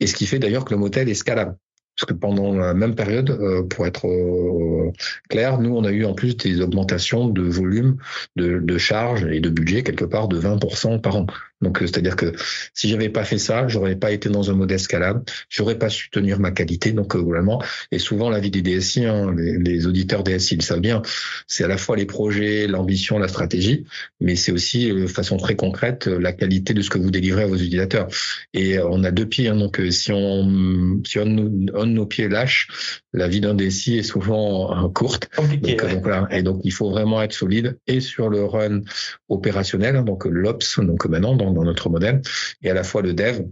[0.00, 1.56] Et ce qui fait d'ailleurs que le modèle est scalable.
[1.96, 4.90] Parce que pendant la même période, euh, pour être euh,
[5.28, 7.98] clair, nous, on a eu en plus des augmentations de volume,
[8.36, 11.26] de, de charges et de budget quelque part de 20% par an.
[11.62, 12.32] Donc, euh, c'est-à-dire que
[12.74, 16.10] si j'avais pas fait ça, j'aurais pas été dans un modèle scalable, j'aurais pas su
[16.10, 16.92] tenir ma qualité.
[16.92, 20.80] Donc, vraiment, et souvent la vie des DSI, hein, les, les, auditeurs DSI le savent
[20.80, 21.02] bien,
[21.46, 23.84] c'est à la fois les projets, l'ambition, la stratégie,
[24.20, 27.46] mais c'est aussi de façon très concrète la qualité de ce que vous délivrez à
[27.46, 28.08] vos utilisateurs.
[28.54, 29.48] Et on a deux pieds.
[29.48, 32.68] Hein, donc, si on si on, on nos pieds lâches,
[33.12, 35.28] la vie d'un DSI est souvent euh, courte.
[35.38, 38.80] Euh, et donc, il faut vraiment être solide et sur le run
[39.28, 42.22] opérationnel, hein, donc l'ops, donc maintenant dans, dans notre modèle,
[42.62, 43.42] et à la fois le dev,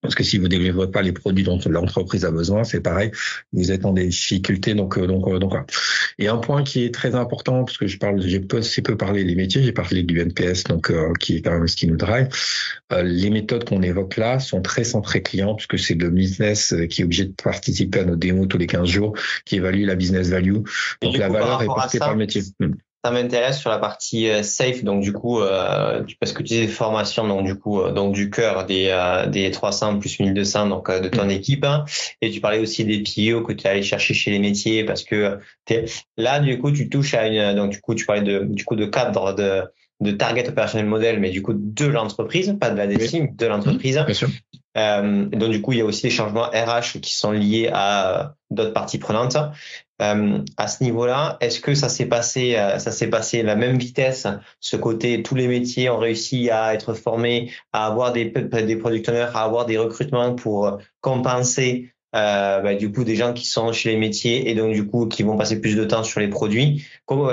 [0.00, 3.10] parce que si vous ne délivrez pas les produits dont l'entreprise a besoin, c'est pareil,
[3.52, 4.74] vous êtes en difficulté.
[4.74, 5.54] Donc, euh, donc, euh, donc,
[6.18, 8.96] Et un point qui est très important, parce que je parle, j'ai peu, assez peu
[8.96, 11.88] parlé des métiers, j'ai parlé du NPS, donc euh, qui est quand même ce qui
[11.88, 12.28] nous drive.
[13.02, 17.04] les méthodes qu'on évoque là sont très centrées clients, puisque c'est le business qui est
[17.04, 20.58] obligé de participer à nos démos tous les 15 jours, qui évalue la business value.
[21.02, 22.42] Donc la valeur est portée par le métier.
[23.04, 26.66] Ça m'intéresse sur la partie euh, safe donc du coup euh, parce que tu disais
[26.66, 28.92] formation donc du coup euh, donc du cœur des
[29.28, 31.30] des 300 plus 1200 donc de ton mm.
[31.30, 31.84] équipe hein.
[32.20, 35.38] et tu parlais aussi des PIO que tu allé chercher chez les métiers parce que
[36.16, 38.74] là du coup tu touches à une donc du coup tu parlais de du coup
[38.74, 39.62] de cadre de
[40.00, 44.00] de target opérationnel modèle, mais du coup de l'entreprise, pas de la DSI, de l'entreprise.
[44.06, 44.28] Bien sûr.
[44.78, 48.34] Euh, donc du coup, il y a aussi des changements RH qui sont liés à
[48.50, 49.36] d'autres parties prenantes.
[50.00, 53.78] Euh, à ce niveau-là, est-ce que ça s'est passé, euh, ça s'est passé la même
[53.78, 54.28] vitesse,
[54.60, 59.08] ce côté tous les métiers ont réussi à être formés, à avoir des des product
[59.08, 63.72] owners, à avoir des recrutements pour compenser euh, bah, du coup des gens qui sont
[63.72, 66.28] chez les métiers et donc du coup qui vont passer plus de temps sur les
[66.28, 66.84] produits?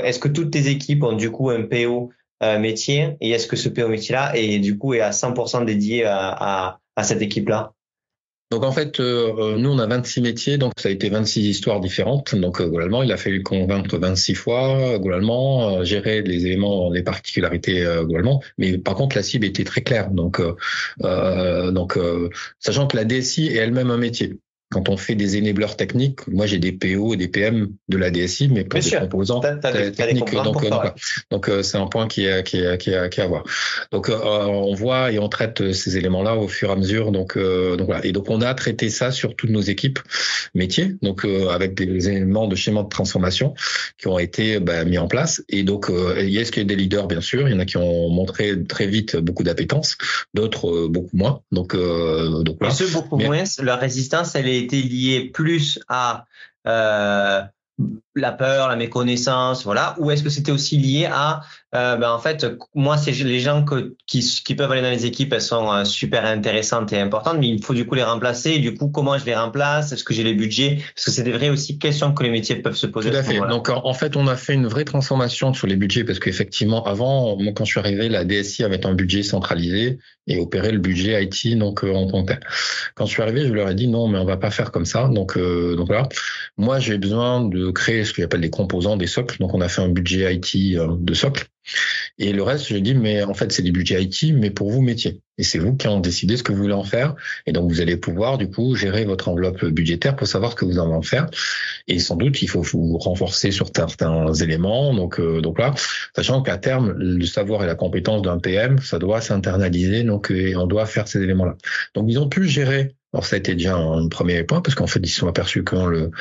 [0.03, 2.10] Est-ce que toutes tes équipes ont du coup un PO
[2.41, 3.15] métier?
[3.21, 6.79] Et est-ce que ce PO métier-là est du coup est à 100% dédié à, à,
[6.95, 7.73] à cette équipe-là
[8.51, 11.47] donc en fait, euh, euh, nous on a 26 métiers, donc ça a été 26
[11.47, 12.36] histoires différentes.
[12.36, 17.84] Donc euh, globalement, il a fallu convaincre 26 fois, globalement, gérer les éléments, les particularités
[18.03, 18.41] globalement.
[18.58, 20.12] Mais par contre, la cible était très claire.
[20.12, 20.41] Donc,
[20.99, 21.99] donc
[22.60, 24.39] sachant que la DSI est elle-même un métier
[24.71, 28.10] quand on fait des enablers techniques, moi j'ai des PO et des PM de la
[28.10, 30.34] DSI, mais pas des composants techniques.
[30.34, 30.65] donc,
[31.30, 33.43] donc euh, c'est un point qui est, qui est, qui est, qui est à voir.
[33.91, 37.12] Donc euh, on voit et on traite ces éléments-là au fur et à mesure.
[37.12, 38.06] Donc, euh, donc voilà.
[38.06, 39.99] Et donc on a traité ça sur toutes nos équipes
[40.56, 43.54] métiers, donc avec des éléments de schéma de transformation
[43.97, 45.43] qui ont été bah, mis en place.
[45.47, 47.56] Et donc il y a ce qu'il y a des leaders bien sûr, il y
[47.56, 49.97] en a qui ont montré très vite beaucoup d'appétence,
[50.34, 51.41] d'autres beaucoup moins.
[51.51, 52.73] Donc, donc voilà.
[52.73, 56.25] Et ceux beaucoup moins, leur résistance elle est été lié plus à
[56.67, 57.43] euh,
[58.15, 61.41] la peur, la méconnaissance, voilà, ou est-ce que c'était aussi lié à,
[61.75, 65.06] euh, ben en fait, moi, c'est les gens que, qui, qui peuvent aller dans les
[65.06, 68.51] équipes, elles sont euh, super intéressantes et importantes, mais il faut du coup les remplacer.
[68.51, 69.91] Et du coup, comment je les remplace?
[69.91, 72.56] Est-ce que j'ai les budgets Parce que c'est des vraies aussi questions que les métiers
[72.56, 73.12] peuvent se poser.
[73.12, 73.39] Tout à, fait.
[73.49, 77.38] Donc en fait, on a fait une vraie transformation sur les budgets parce qu'effectivement, avant,
[77.38, 81.23] moi, quand je suis arrivé, la DSI avait un budget centralisé et opérait le budget
[81.23, 82.39] IT donc euh, en tant que tel.
[82.95, 84.86] Quand je suis arrivé, je leur ai dit non, mais on va pas faire comme
[84.86, 85.10] ça.
[85.10, 86.08] Donc donc voilà,
[86.58, 89.37] moi j'ai besoin de créer ce que j'appelle des composants, des socles.
[89.39, 91.47] Donc on a fait un budget IT euh, de socle.
[92.17, 94.81] Et le reste, je dis, mais en fait, c'est des budgets IT, mais pour vous,
[94.81, 95.21] métier.
[95.37, 97.15] Et c'est vous qui en décidez ce que vous voulez en faire.
[97.45, 100.65] Et donc, vous allez pouvoir, du coup, gérer votre enveloppe budgétaire pour savoir ce que
[100.65, 101.27] vous en faire.
[101.87, 104.93] Et sans doute, il faut vous renforcer sur certains éléments.
[104.93, 105.73] Donc, euh, donc là,
[106.15, 110.03] sachant qu'à terme, le savoir et la compétence d'un PM, ça doit s'internaliser.
[110.03, 111.57] Donc, et on doit faire ces éléments-là.
[111.95, 114.88] Donc, ils ont pu gérer alors ça a été déjà un premier point parce qu'en
[114.88, 116.12] fait ils se sont aperçus que le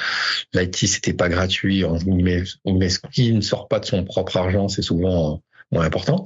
[0.53, 5.43] l'IT c'était pas gratuit, ce qui ne sort pas de son propre argent, c'est souvent
[5.73, 6.23] moins important.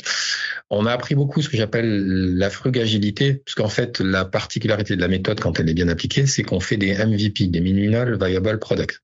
[0.69, 5.09] On a appris beaucoup ce que j'appelle la frugagilité, puisqu'en fait la particularité de la
[5.09, 9.01] méthode quand elle est bien appliquée, c'est qu'on fait des MVP, des minimal viable products.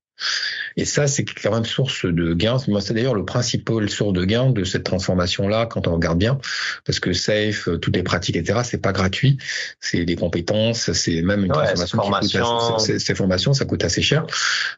[0.77, 2.57] Et ça, c'est quand même source de gains.
[2.59, 6.37] C'est d'ailleurs le principal source de gains de cette transformation-là, quand on regarde bien,
[6.85, 9.37] parce que Safe, euh, toutes les pratiques, etc., c'est pas gratuit.
[9.79, 14.01] C'est des compétences, c'est même une transformation qui coûte assez, ces formations, ça coûte assez
[14.01, 14.25] cher.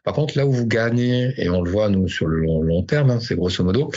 [0.04, 3.10] Par contre, là où vous gagnez, et on le voit nous sur le long, terme,
[3.10, 3.90] hein, c'est grosso modo,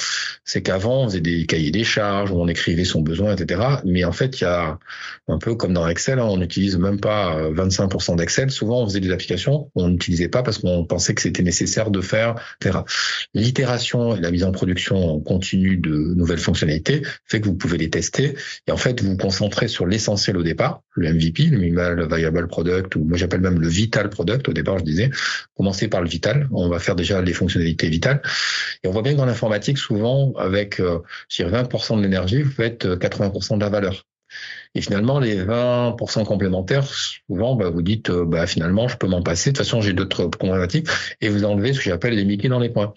[0.44, 3.62] c'est qu'avant on faisait des cahiers des charges où on écrivait son besoin, etc.
[3.86, 4.80] Mais en fait, il y a
[5.28, 8.50] un peu comme dans Excel, hein, on n'utilise même pas 25% euh, d'Excel.
[8.50, 12.02] Souvent, on faisait des applications, on n'utilisait pas parce qu'on pensait que c'était nécessaire de
[12.02, 12.36] faire,
[13.34, 17.90] L'itération et la mise en production continue de nouvelles fonctionnalités fait que vous pouvez les
[17.90, 18.36] tester.
[18.68, 22.48] Et en fait vous vous concentrez sur l'essentiel au départ, le MVP, le minimal viable
[22.48, 24.50] product ou moi j'appelle même le vital product.
[24.50, 25.10] Au départ je disais,
[25.56, 28.22] commencez par le vital, on va faire déjà les fonctionnalités vitales.
[28.84, 31.00] Et on voit bien que dans l'informatique souvent avec euh,
[31.30, 34.06] 20% de l'énergie vous faites 80% euh, de la valeur.
[34.74, 39.22] Et finalement, les 20% complémentaires, souvent, bah, vous dites, euh, bah, finalement, je peux m'en
[39.22, 39.52] passer.
[39.52, 40.88] De toute façon, j'ai d'autres problématiques.
[41.20, 42.94] Et vous enlevez ce que j'appelle les Mickey dans les points.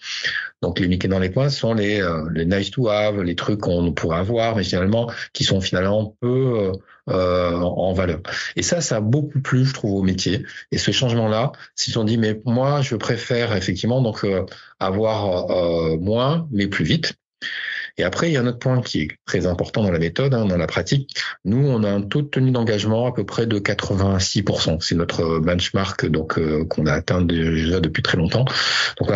[0.63, 3.61] Donc, les Mickey dans les points sont les, euh, les nice to have, les trucs
[3.61, 6.73] qu'on pourrait avoir, mais finalement, qui sont finalement peu
[7.11, 8.21] euh, en valeur.
[8.55, 10.47] Et ça, ça a beaucoup plu, je trouve, au métier.
[10.71, 14.25] Et ce changement-là, s'ils ont dit, mais moi, je préfère effectivement donc
[14.79, 15.49] avoir
[15.99, 17.15] moins, mais plus vite.
[17.97, 20.35] Et après, il y a un autre point qui est très important dans la méthode,
[20.35, 21.17] hein, dans la pratique.
[21.45, 24.81] Nous, on a un taux de tenue d'engagement à peu près de 86%.
[24.81, 28.45] C'est notre benchmark donc euh, qu'on a atteint déjà depuis très longtemps.
[29.01, 29.11] Donc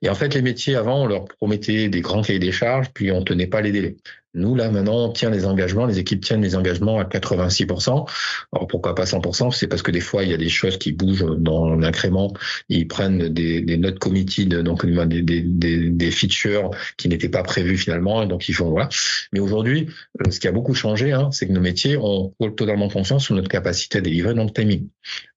[0.00, 3.12] et en fait, les métiers avant, on leur promettait des grands cahiers des charges, puis
[3.12, 3.96] on tenait pas les délais.
[4.34, 8.08] Nous, là, maintenant, on tient les engagements, les équipes tiennent les engagements à 86%.
[8.52, 10.92] Alors, pourquoi pas 100% C'est parce que des fois, il y a des choses qui
[10.92, 12.32] bougent dans l'incrément.
[12.70, 17.76] Ils prennent des, des notes committed, donc des, des, des, features qui n'étaient pas prévues
[17.76, 18.88] finalement, donc ils font, voilà.
[19.32, 19.88] Mais aujourd'hui,
[20.20, 23.34] euh, ce qui a beaucoup changé, hein, c'est que nos métiers ont totalement confiance sur
[23.34, 24.88] notre capacité à délivrer dans le timing.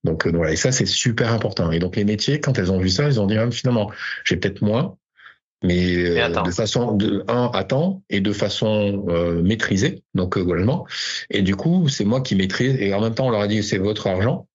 [0.05, 1.71] Donc, euh, voilà, et ça, c'est super important.
[1.71, 3.91] Et donc, les métiers, quand elles ont vu ça, ils ont dit, ah, finalement,
[4.23, 4.97] j'ai peut-être moins,
[5.63, 10.43] mais euh, de façon de un à temps et de façon euh, maîtrisée donc euh,
[10.43, 10.85] globalement.
[11.29, 13.63] Et du coup c'est moi qui maîtrise et en même temps on leur a dit
[13.63, 14.47] c'est votre argent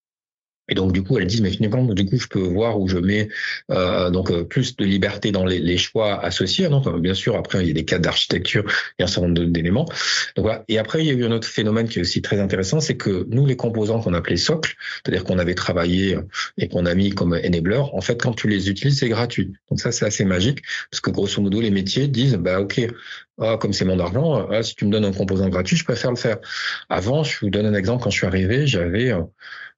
[0.71, 2.99] et donc du coup, elles disent mais finalement, du coup, je peux voir où je
[2.99, 3.29] mets
[3.71, 6.69] euh, donc euh, plus de liberté dans les, les choix associés.
[6.69, 8.65] Donc bien sûr, après il y a des cas d'architecture
[8.99, 9.85] et un certain nombre d'éléments.
[10.37, 10.65] Donc voilà.
[10.69, 12.97] Et après, il y a eu un autre phénomène qui est aussi très intéressant, c'est
[12.97, 16.17] que nous, les composants qu'on appelait socles, c'est-à-dire qu'on avait travaillé
[16.57, 19.53] et qu'on a mis comme enabler, en fait, quand tu les utilises, c'est gratuit.
[19.71, 22.81] Donc ça, c'est assez magique parce que grosso modo, les métiers disent bah ok,
[23.41, 26.11] ah, comme c'est mon argent, ah, si tu me donnes un composant gratuit, je préfère
[26.11, 26.39] le faire.
[26.89, 28.03] Avant, je vous donne un exemple.
[28.03, 29.13] Quand je suis arrivé, j'avais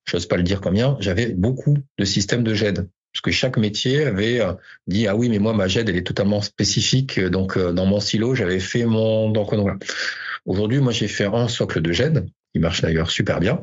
[0.05, 2.89] j'ose pas le dire combien, j'avais beaucoup de systèmes de GED.
[3.13, 4.55] Parce que chaque métier avait euh,
[4.87, 8.01] dit ah oui mais moi ma GED elle est totalement spécifique donc euh, dans mon
[8.01, 9.53] silo j'avais fait mon donc.
[10.47, 13.61] Aujourd'hui moi j'ai fait un socle de GED qui marche d'ailleurs super bien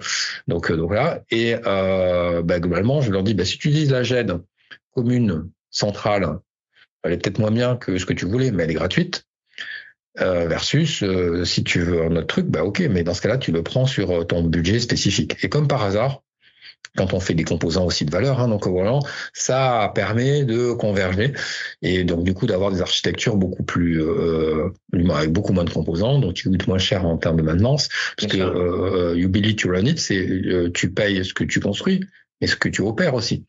[0.47, 3.91] donc, euh, donc voilà et euh, bah, globalement je leur dis bah, si tu utilises
[3.91, 4.39] la GED
[4.93, 6.38] commune centrale
[7.04, 9.25] elle est peut-être moins bien que ce que tu voulais mais elle est gratuite
[10.19, 11.04] euh, versus
[11.43, 13.86] si tu veux un autre truc, bah ok, mais dans ce cas-là, tu le prends
[13.86, 15.38] sur ton budget spécifique.
[15.43, 16.23] Et comme par hasard,
[16.98, 18.39] quand on fait des composants aussi de valeur.
[18.39, 19.00] Hein, donc voilà,
[19.34, 21.34] ça permet de converger
[21.82, 24.70] et donc du coup d'avoir des architectures beaucoup plus euh,
[25.12, 28.32] avec beaucoup moins de composants, donc tu coûtes moins cher en termes de maintenance, parce
[28.32, 31.60] que euh, you build it, you run it, c'est euh, tu payes ce que tu
[31.60, 32.02] construis,
[32.41, 33.45] mais ce que tu opères aussi.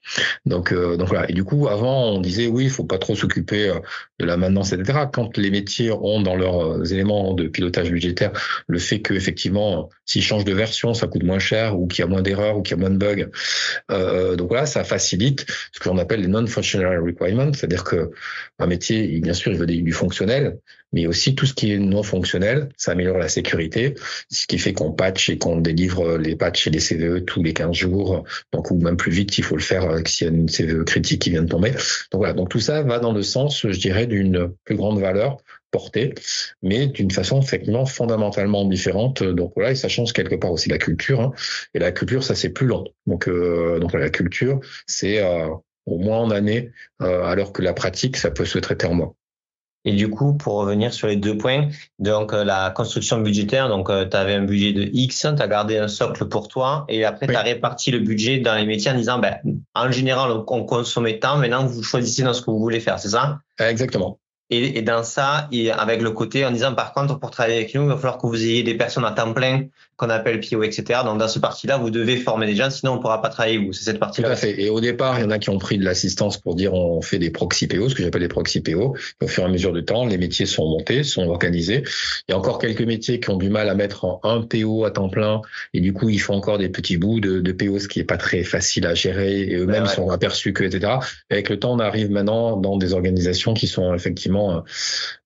[0.46, 1.30] Donc, euh, donc voilà.
[1.30, 3.78] Et du coup, avant, on disait oui, il faut pas trop s'occuper euh,
[4.18, 5.00] de la maintenance, etc.
[5.12, 8.32] Quand les métiers ont dans leurs euh, éléments de pilotage budgétaire
[8.66, 12.04] le fait que effectivement, s'ils changent de version, ça coûte moins cher, ou qu'il y
[12.04, 13.28] a moins d'erreurs, ou qu'il y a moins de bugs.
[13.90, 18.10] Euh, donc voilà, ça facilite ce que l'on appelle les non-functional requirements, c'est-à-dire que
[18.58, 20.58] un métier, bien sûr, il veut du fonctionnel,
[20.92, 23.94] mais aussi tout ce qui est non fonctionnel, ça améliore la sécurité,
[24.30, 27.52] ce qui fait qu'on patch et qu'on délivre les patchs et les CVE tous les
[27.52, 30.32] 15 jours, donc ou même plus vite il faut le faire euh, s'il y a
[30.32, 31.70] une CVE critique qui vient de tomber.
[31.70, 35.38] Donc voilà, donc tout ça va dans le sens, je dirais, d'une plus grande valeur
[35.70, 36.14] portée,
[36.62, 39.22] mais d'une façon effectivement fondamentalement différente.
[39.22, 41.20] Donc voilà, et ça change quelque part aussi la culture.
[41.20, 41.32] Hein.
[41.74, 42.84] Et la culture, ça c'est plus long.
[43.06, 45.48] Donc euh, donc la culture, c'est euh,
[45.86, 46.72] au moins en année,
[47.02, 49.14] euh, alors que la pratique, ça peut se traiter en mois.
[49.84, 53.88] Et du coup, pour revenir sur les deux points, donc euh, la construction budgétaire, donc
[53.88, 57.04] euh, tu avais un budget de X, tu as gardé un socle pour toi, et
[57.04, 59.38] après tu as réparti le budget dans les métiers en disant, ben,
[59.74, 63.08] en général, on consommait tant, maintenant vous choisissez dans ce que vous voulez faire, c'est
[63.08, 63.38] ça?
[63.58, 64.18] Exactement.
[64.50, 67.74] Et, et, dans ça, et avec le côté en disant, par contre, pour travailler avec
[67.74, 69.66] nous, il va falloir que vous ayez des personnes à temps plein
[70.00, 71.00] qu'on appelle PO, etc.
[71.04, 73.58] Donc dans ce parti-là, vous devez former des gens, sinon on ne pourra pas travailler
[73.58, 73.74] vous.
[73.74, 74.28] C'est cette partie-là.
[74.28, 74.58] Tout à fait.
[74.58, 77.02] Et au départ, il y en a qui ont pris de l'assistance pour dire on
[77.02, 78.96] fait des proxy PO, ce que j'appelle des proxy PO.
[79.20, 81.82] au fur et à mesure du temps, les métiers sont montés, sont organisés.
[82.28, 84.86] Il y a encore quelques métiers qui ont du mal à mettre en un PO
[84.86, 85.42] à temps plein,
[85.74, 88.04] et du coup ils font encore des petits bouts de, de PO, ce qui est
[88.04, 90.94] pas très facile à gérer, et eux-mêmes sont aperçus que, etc.
[91.28, 94.60] Et avec le temps, on arrive maintenant dans des organisations qui sont effectivement euh,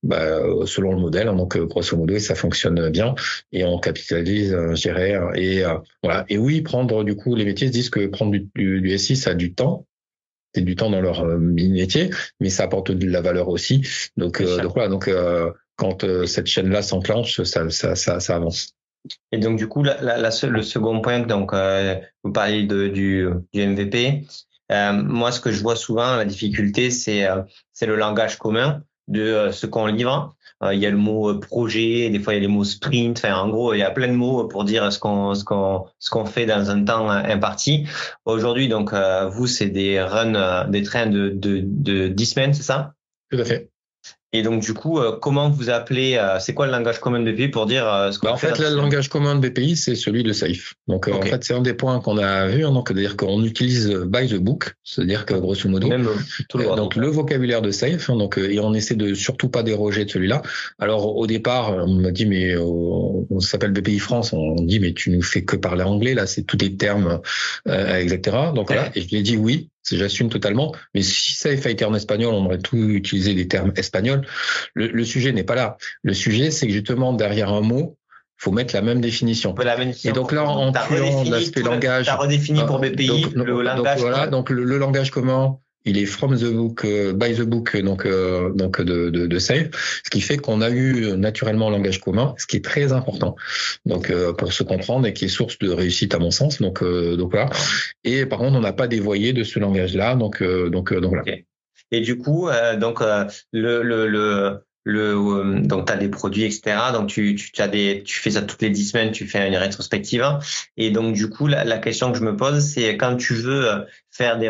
[0.03, 1.27] bah, selon le modèle.
[1.27, 3.15] Donc grosso modo, ça fonctionne bien,
[3.53, 5.18] et on capitalise euh, je dirais.
[5.35, 6.24] Et euh, voilà.
[6.29, 9.31] Et oui, prendre du coup, les métiers se disent que prendre du, du, SI, ça
[9.31, 9.87] a du temps.
[10.55, 13.83] C'est du temps dans leur euh, métier, mais ça apporte de la valeur aussi.
[14.16, 14.88] Donc, donc voilà.
[14.88, 15.11] Donc
[15.77, 18.74] quand cette chaîne-là s'enclenche, ça, ça, ça, ça, avance.
[19.33, 23.66] Et donc du coup, la, la, le second point, donc vous parlez de, du, du
[23.66, 24.27] MVP.
[24.70, 27.27] moi, ce que je vois souvent, la difficulté, c'est
[27.72, 30.37] c'est le langage commun de ce qu'on livre.
[30.64, 32.64] Euh, il y a le mot euh, projet, des fois il y a les mots
[32.64, 33.18] sprint.
[33.18, 35.87] Enfin, en gros, il y a plein de mots pour dire ce qu'on ce qu'on
[35.98, 37.87] ce qu'on fait dans un temps imparti.
[38.24, 42.62] Aujourd'hui, donc euh, vous, c'est des runs, des trains de de de 10 semaines, c'est
[42.62, 42.94] ça?
[43.31, 43.70] Tout à fait.
[44.35, 47.31] Et donc, du coup, euh, comment vous appelez, euh, c'est quoi le langage commun de
[47.31, 49.94] BPI pour dire euh, ce que bah, En fait, le langage commun de BPI, c'est
[49.94, 50.75] celui de Safe.
[50.88, 52.66] Donc, en fait, c'est un des points qu'on a vu.
[52.66, 56.09] Hein, donc, c'est-à-dire qu'on utilise by the book, c'est-à-dire que grosso modo, Même,
[56.49, 58.11] tout le donc le vocabulaire de Safe.
[58.11, 60.42] Hein, donc, et on essaie de surtout pas déroger de celui-là.
[60.81, 64.33] Alors, au départ, on m'a dit, mais on s'appelle BPI France.
[64.33, 67.20] On dit, mais tu nous fais que parler anglais là, c'est tous les termes,
[67.68, 68.37] etc.
[68.53, 68.90] Donc voilà.
[68.97, 70.75] Et je lui ai dit oui, J'assume totalement.
[70.94, 74.27] Mais si ça a été en espagnol, on aurait tout utilisé des termes espagnols.
[74.75, 75.77] Le, le sujet n'est pas là.
[76.03, 77.99] Le sujet, c'est que justement, derrière un mot,
[78.37, 79.55] faut mettre la même définition.
[79.57, 84.01] La même et donc là, en tuant l'aspect langage, as redéfini pour BPI le langage.
[84.01, 87.77] voilà, donc le, le, langage commun, il est from the book, euh, by the book,
[87.77, 92.01] donc euh, donc de, de, de ce qui fait qu'on a eu naturellement un langage
[92.01, 93.37] commun, ce qui est très important.
[93.85, 96.61] Donc euh, pour se comprendre et qui est source de réussite à mon sens.
[96.61, 97.51] Donc donc voilà.
[98.05, 100.14] Et par contre, on n'a pas dévoyé de ce langage-là.
[100.14, 101.37] Donc donc donc voilà.
[101.90, 102.49] Et du coup,
[102.81, 103.01] donc
[103.53, 108.03] le, le, le le donc tu as des produits etc donc tu tu as des
[108.05, 110.25] tu fais ça toutes les dix semaines tu fais une rétrospective.
[110.77, 113.87] Et donc du coup la, la question que je me pose c'est quand tu veux
[114.11, 114.49] faire des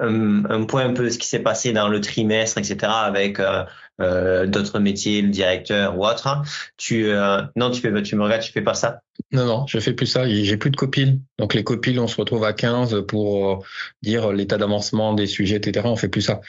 [0.00, 3.38] un, un, point un peu de ce qui s'est passé dans le trimestre etc avec
[3.38, 3.64] euh,
[4.00, 6.42] euh, d'autres métiers le directeur ou autre
[6.76, 9.00] tu euh, non tu fais tu me regardes tu fais pas ça
[9.32, 10.28] non, non, je fais plus ça.
[10.28, 11.20] J'ai plus de copines.
[11.38, 13.56] Donc les copines, on se retrouve à 15 pour euh,
[14.02, 15.86] dire l'état d'avancement des sujets, etc.
[15.88, 16.40] On fait plus ça.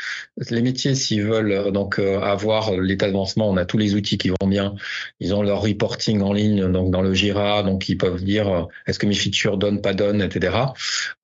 [0.50, 4.18] Les métiers, s'ils veulent euh, donc euh, avoir l'état d'avancement, on a tous les outils
[4.18, 4.76] qui vont bien.
[5.20, 9.00] Ils ont leur reporting en ligne, donc dans le Jira, donc ils peuvent dire est-ce
[9.00, 10.58] que mes features donnent, pas donnent, etc.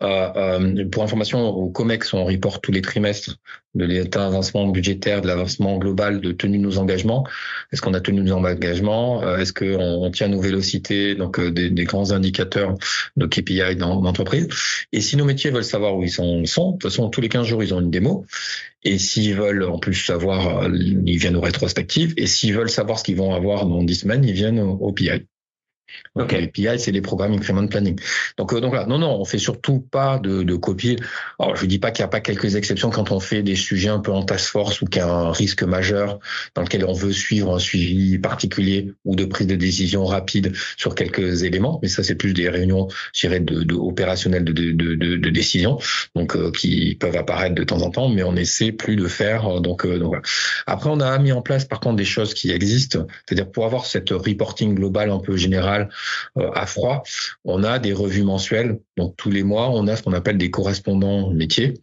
[0.01, 3.37] Euh, pour information, au Comex, on reporte tous les trimestres
[3.75, 7.25] de l'état d'avancement budgétaire, de l'avancement global, de tenue de nos engagements.
[7.71, 9.23] Est-ce qu'on a tenu nos engagements?
[9.37, 11.15] Est-ce qu'on on tient nos vélocités?
[11.41, 12.75] Des, des, grands indicateurs
[13.17, 14.47] de KPI dans l'entreprise.
[14.91, 17.29] Et si nos métiers veulent savoir où ils sont, sont, de toute façon, tous les
[17.29, 18.25] 15 jours, ils ont une démo.
[18.83, 22.13] Et s'ils veulent en plus savoir, ils viennent aux rétrospectives.
[22.17, 24.91] Et s'ils veulent savoir ce qu'ils vont avoir dans 10 semaines, ils viennent au, au
[24.91, 25.25] PI.
[26.15, 27.99] Donc les PI, c'est les programmes increment planning.
[28.37, 30.97] Donc, euh, donc là, non, non, on fait surtout pas de, de copier.
[31.39, 33.89] Alors, je dis pas qu'il n'y a pas quelques exceptions quand on fait des sujets
[33.89, 36.19] un peu en task force ou qu'il y a un risque majeur
[36.55, 40.93] dans lequel on veut suivre un suivi particulier ou de prise de décision rapide sur
[40.95, 41.79] quelques éléments.
[41.81, 45.79] Mais ça, c'est plus des réunions, je dirais, de, de opérationnelles de, de, de, décision,
[46.15, 49.47] donc euh, qui peuvent apparaître de temps en temps, mais on essaie plus de faire.
[49.47, 50.21] Euh, donc, donc voilà.
[50.67, 53.85] Après, on a mis en place par contre des choses qui existent, c'est-à-dire pour avoir
[53.85, 55.82] cette reporting global un peu général euh,
[56.35, 57.03] à froid,
[57.45, 60.51] on a des revues mensuelles Donc tous les mois, on a ce qu'on appelle des
[60.51, 61.73] correspondants métiers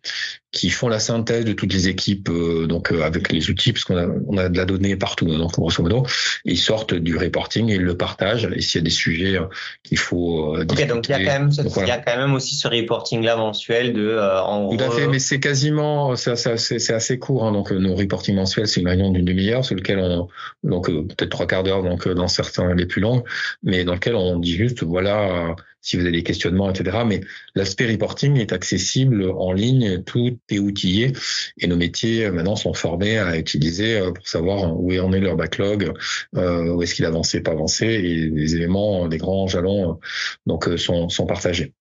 [0.52, 3.84] qui font la synthèse de toutes les équipes, euh, donc euh, avec les outils, parce
[3.84, 6.04] qu'on a, on a de la donnée partout, donc grosso modo,
[6.44, 8.48] ils sortent du reporting et ils le partagent.
[8.54, 9.44] Et s'il y a des sujets euh,
[9.84, 12.34] qu'il faut euh, Ok, donc il y a quand même, il y a quand même
[12.34, 14.18] aussi ce reporting-là mensuel de.
[14.18, 17.44] en Tout à fait, mais c'est quasiment, c'est, c'est, assez court.
[17.44, 20.28] Hein, donc nos reporting mensuels, c'est une réunion d'une demi-heure, sur lequel on,
[20.64, 23.22] donc peut-être trois quarts d'heure, donc dans certains les plus longs,
[23.62, 26.98] mais dans lequel on dit juste, voilà si vous avez des questionnements, etc.
[27.06, 27.20] Mais
[27.54, 31.12] l'aspect reporting est accessible en ligne, tout est outillé
[31.58, 35.20] et nos métiers euh, maintenant sont formés à utiliser euh, pour savoir où en est
[35.20, 35.92] leur backlog,
[36.36, 39.98] euh, où est-ce qu'il a avancé, pas avancé, et les éléments, les grands jalons
[40.46, 41.72] donc sont, sont partagés.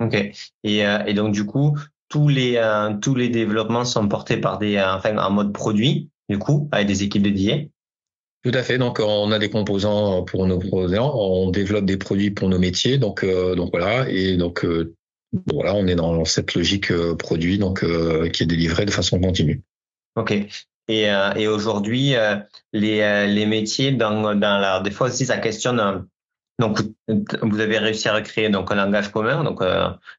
[0.00, 0.14] Ok.
[0.64, 1.78] Et, et donc du coup,
[2.08, 2.60] tous les
[3.00, 7.02] tous les développements sont portés par des enfin en mode produit du coup avec des
[7.02, 7.70] équipes dédiées.
[8.46, 8.78] Tout à fait.
[8.78, 12.96] Donc, on a des composants pour nos projets, on développe des produits pour nos métiers.
[12.96, 14.08] Donc, euh, donc voilà.
[14.08, 14.94] Et donc, euh,
[15.52, 19.62] voilà, on est dans cette logique euh, produit, donc qui est délivrée de façon continue.
[20.14, 20.30] Ok.
[20.86, 22.14] Et, et aujourd'hui,
[22.72, 26.06] les, les métiers, dans, dans la, des fois aussi, ça questionne
[26.60, 26.78] donc,
[27.08, 29.60] vous avez réussi à recréer donc un langage commun, donc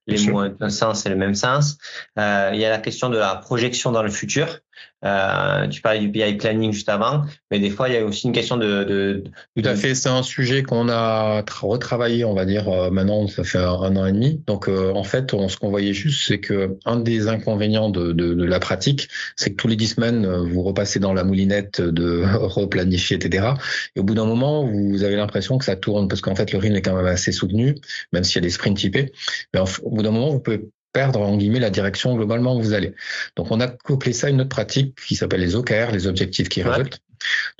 [0.05, 1.77] les mots ont un sens et le même sens.
[2.17, 4.59] Il y a la question de la projection dans le futur.
[5.05, 8.25] Euh, tu parlais du BI planning juste avant, mais des fois il y a aussi
[8.25, 8.83] une question de.
[8.83, 9.23] de,
[9.55, 13.43] Tout à fait, c'est un sujet qu'on a retravaillé, on va dire euh, maintenant, ça
[13.43, 14.41] fait un, an et demi.
[14.47, 18.11] Donc euh, en fait, on, ce qu'on voyait juste, c'est que un des inconvénients de,
[18.11, 21.79] de, de la pratique, c'est que tous les dix semaines, vous repassez dans la moulinette
[21.79, 23.49] de replanifier, etc.
[23.95, 26.57] Et au bout d'un moment, vous avez l'impression que ça tourne parce qu'en fait le
[26.57, 27.75] rythme est quand même assez soutenu,
[28.13, 29.11] même s'il y a des sprints typés.
[29.53, 30.61] Mais au bout d'un moment, vous pouvez
[30.97, 32.95] perdre en guillemets la direction globalement où vous allez.
[33.35, 36.49] Donc on a couplé ça à une autre pratique qui s'appelle les OKR, les objectifs
[36.49, 36.99] qui résultent.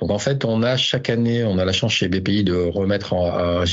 [0.00, 3.12] Donc en fait, on a chaque année, on a la chance chez BPI de remettre,
[3.12, 3.64] en,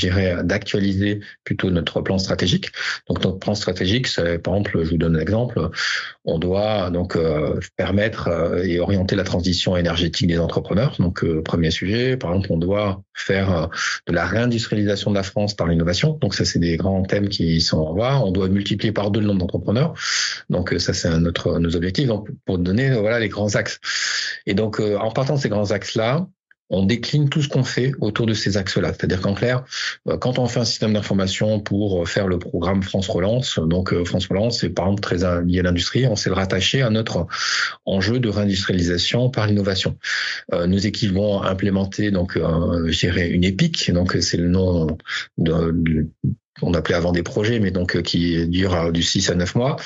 [0.42, 2.70] d'actualiser plutôt notre plan stratégique.
[3.08, 5.70] Donc notre plan stratégique, c'est par exemple, je vous donne un exemple,
[6.26, 10.96] on doit donc euh, permettre euh, et orienter la transition énergétique des entrepreneurs.
[10.98, 13.68] Donc euh, premier sujet, par exemple, on doit faire
[14.06, 16.18] de la réindustrialisation de la France par l'innovation.
[16.20, 18.20] Donc ça, c'est des grands thèmes qui sont en voie.
[18.24, 19.94] On doit multiplier par deux le nombre d'entrepreneurs.
[20.50, 22.06] Donc ça, c'est notre nos objectifs.
[22.06, 23.80] Donc pour donner voilà les grands axes.
[24.46, 26.26] Et donc en partant de ces grands axes-là,
[26.70, 28.92] on décline tout ce qu'on fait autour de ces axes-là.
[28.92, 29.64] C'est-à-dire qu'en clair,
[30.08, 33.92] euh, quand on fait un système d'information pour euh, faire le programme France Relance, donc
[33.92, 36.90] euh, France Relance, c'est par exemple très lié à l'industrie, on sait le rattacher à
[36.90, 37.26] notre
[37.84, 39.96] enjeu de réindustrialisation par l'innovation.
[40.52, 44.96] nos équipes vont implémenter donc, je une EPIC, donc c'est le nom
[45.38, 46.08] de,
[46.62, 49.54] on appelait avant des projets, mais donc euh, qui dure euh, du 6 à 9
[49.54, 49.76] mois.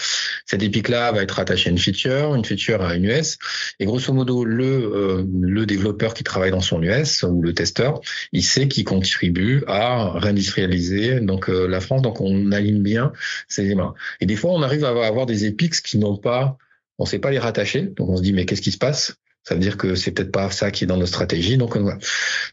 [0.46, 3.38] Cette épique-là va être attachée à une feature, une feature à une US.
[3.78, 8.00] Et grosso modo, le, euh, le développeur qui travaille dans son US ou le testeur,
[8.32, 12.02] il sait qu'il contribue à réindustrialiser donc la France.
[12.02, 13.12] Donc on aligne bien
[13.48, 13.94] ces éléments.
[14.20, 16.56] Et des fois, on arrive à avoir des épiques qui n'ont pas,
[16.98, 17.82] on ne sait pas les rattacher.
[17.96, 19.16] Donc on se dit mais qu'est-ce qui se passe?
[19.43, 21.57] Ça veut dire que c'est peut-être pas ça qui est dans nos stratégies.
[21.57, 21.93] Donc euh,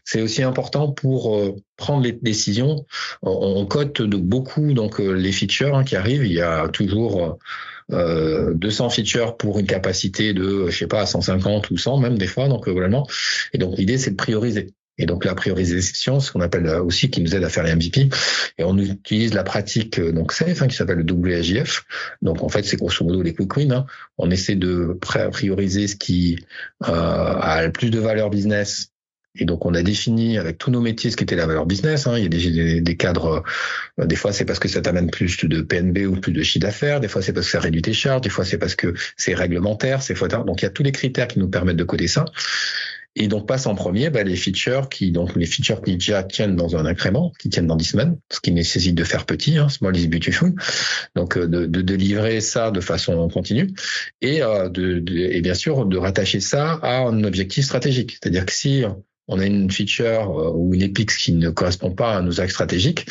[0.04, 2.86] c'est aussi important pour euh, prendre les décisions.
[3.22, 6.24] On, cote de beaucoup donc euh, les features hein, qui arrivent.
[6.24, 7.38] Il y a toujours
[7.92, 12.26] euh, 200 features pour une capacité de je sais pas 150 ou 100 même des
[12.26, 12.48] fois.
[12.48, 13.06] Donc vraiment.
[13.52, 14.72] Et donc l'idée c'est de prioriser.
[14.98, 18.08] Et donc la priorisation, ce qu'on appelle aussi qui nous aide à faire les MVP.
[18.58, 21.84] Et on utilise la pratique euh, donc SAFE hein, qui s'appelle le WAJF.
[22.22, 23.72] Donc en fait, c'est grosso modo les quick wins.
[23.72, 23.86] Hein.
[24.18, 24.98] On essaie de
[25.30, 26.38] prioriser ce qui
[26.88, 28.92] euh, a le plus de valeur business.
[29.40, 32.06] Et donc on a défini avec tous nos métiers ce qui était la valeur business.
[32.06, 32.14] Hein.
[32.16, 33.44] Il y a des, des, cadres.
[34.00, 36.64] Euh, des fois c'est parce que ça t'amène plus de PNB ou plus de chiffre
[36.64, 36.98] d'affaires.
[36.98, 38.22] Des fois c'est parce que ça réduit tes charges.
[38.22, 40.02] Des fois c'est parce que c'est réglementaire.
[40.02, 42.24] C'est donc il y a tous les critères qui nous permettent de coder ça.
[43.18, 46.54] Et donc passe en premier bah, les features qui donc les features qui déjà tiennent
[46.54, 49.68] dans un incrément, qui tiennent dans 10 semaines, ce qui nécessite de faire petit, hein,
[49.68, 50.54] small is beautiful.
[51.16, 53.74] Donc euh, de, de, de, livrer ça de façon continue
[54.22, 58.12] et euh, de, et bien sûr de rattacher ça à un objectif stratégique.
[58.12, 58.84] C'est-à-dire que si
[59.28, 62.52] on a une feature euh, ou une EPIX qui ne correspond pas à nos axes
[62.52, 63.06] stratégiques,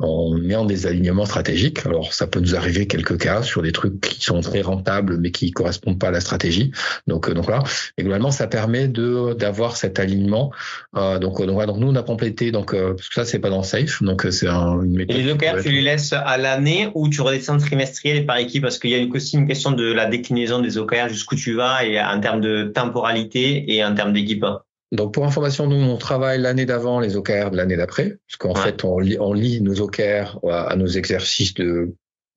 [0.00, 1.84] on met en désalignement stratégique.
[1.86, 5.30] Alors ça peut nous arriver quelques cas sur des trucs qui sont très rentables mais
[5.30, 6.72] qui correspondent pas à la stratégie.
[7.06, 7.62] Donc euh, donc voilà.
[7.98, 10.52] Et globalement ça permet de d'avoir cet alignement.
[10.96, 13.62] Euh, donc donc, donc nous on a complété donc parce que ça c'est pas dans
[13.62, 15.16] Safe donc c'est un, une méthode.
[15.16, 18.62] Et les OKR tu les laisses à l'année ou tu redescends trimestriel et par équipe?
[18.62, 21.84] Parce qu'il y a aussi une question de la déclinaison des OKR jusqu'où tu vas
[21.84, 24.44] et en termes de temporalité et en termes d'équipe.
[24.92, 28.54] Donc pour information, nous on travaille l'année d'avant les OKR de l'année d'après, parce qu'en
[28.54, 31.94] fait on lit, on lit nos OKR à, nos exercices de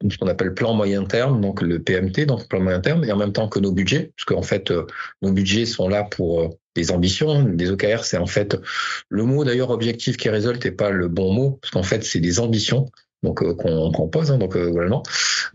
[0.08, 3.18] ce qu'on appelle plan moyen terme, donc le PMT, donc plan moyen terme, et en
[3.18, 4.86] même temps que nos budgets, parce qu'en fait euh,
[5.22, 7.44] nos budgets sont là pour euh, des ambitions.
[7.44, 8.56] Des OKR, c'est en fait
[9.10, 12.20] le mot d'ailleurs objectif qui résulte n'est pas le bon mot, parce qu'en fait c'est
[12.20, 12.86] des ambitions
[13.24, 15.02] donc qu'on pose hein, donc globalement.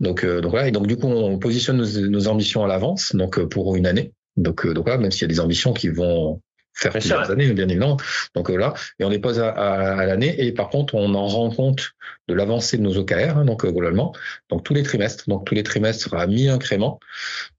[0.01, 3.39] Donc donc voilà et donc du coup on positionne nos, nos ambitions à l'avance donc
[3.45, 4.11] pour une année.
[4.35, 6.41] Donc donc voilà même s'il y a des ambitions qui vont
[6.79, 7.97] faire plusieurs années, bien évidemment.
[8.35, 10.35] Donc là, et on les pose à, à, l'année.
[10.43, 11.91] Et par contre, on en rend compte
[12.27, 14.13] de l'avancée de nos OKR, hein, donc globalement,
[14.49, 15.27] donc tous les trimestres.
[15.27, 16.99] Donc tous les trimestres à mi-incrément.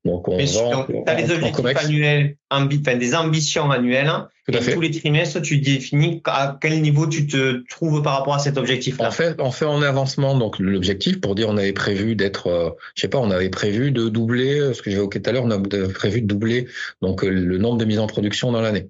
[0.04, 0.44] Donc on va.
[0.44, 4.10] Tu as les objectifs annuels, enfin, des ambitions annuelles.
[4.48, 4.72] Tout à fait.
[4.72, 8.56] Tous les trimestres, tu définis à quel niveau tu te trouves par rapport à cet
[8.56, 9.08] objectif-là.
[9.08, 12.70] En fait, on fait en avancement donc l'objectif pour dire on avait prévu d'être, euh,
[12.94, 15.44] je sais pas, on avait prévu de doubler, euh, ce que j'évoquais tout à l'heure,
[15.44, 16.66] on avait prévu de doubler
[17.02, 18.88] donc euh, le nombre de mises en production dans l'année.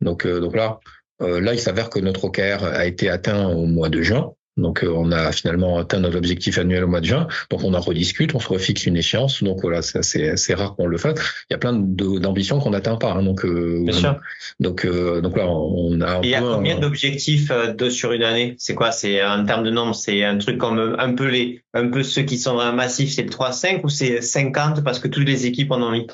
[0.00, 0.80] Donc donc là.
[1.20, 4.32] là, il s'avère que notre OKR a été atteint au mois de juin.
[4.56, 7.28] Donc euh, on a finalement atteint notre objectif annuel au mois de juin.
[7.50, 9.42] Donc on en rediscute, on se refixe une échéance.
[9.42, 11.18] Donc voilà, c'est rare qu'on le fasse.
[11.48, 13.12] Il y a plein d'ambitions qu'on n'atteint pas.
[13.12, 13.22] Hein.
[13.22, 14.20] donc euh, Bien sûr.
[14.58, 16.20] donc euh, donc là on a.
[16.22, 18.56] il y a combien d'objectifs de sur une année?
[18.58, 18.92] C'est quoi?
[18.92, 22.22] C'est en termes de nombre, c'est un truc comme un peu les un peu ceux
[22.22, 25.46] qui sont vraiment massifs, c'est le 3 5 ou c'est 50 parce que toutes les
[25.46, 26.06] équipes en ont mis?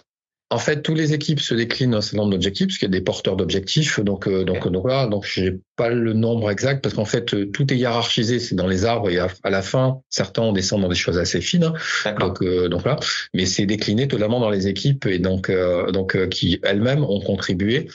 [0.51, 2.97] En fait, toutes les équipes se déclinent un certain nombre d'objectifs, parce qu'il y a
[2.99, 3.99] des porteurs d'objectifs.
[3.99, 5.07] Donc, euh, donc, donc voilà.
[5.07, 8.38] Donc, j'ai pas le nombre exact, parce qu'en fait, euh, tout est hiérarchisé.
[8.38, 11.40] C'est dans les arbres, et à, la fin, certains on descend dans des choses assez
[11.40, 11.72] fines.
[12.20, 12.97] Donc, euh, donc là,
[13.34, 15.51] mais c'est décliné totalement dans les équipes, et donc,
[15.92, 17.88] donc qui elles-mêmes ont contribué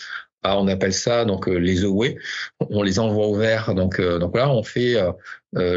[0.43, 2.17] ah, on appelle ça donc euh, les away.
[2.59, 3.75] On les envoie au vert.
[3.75, 5.11] Donc, euh, donc là, on fait euh,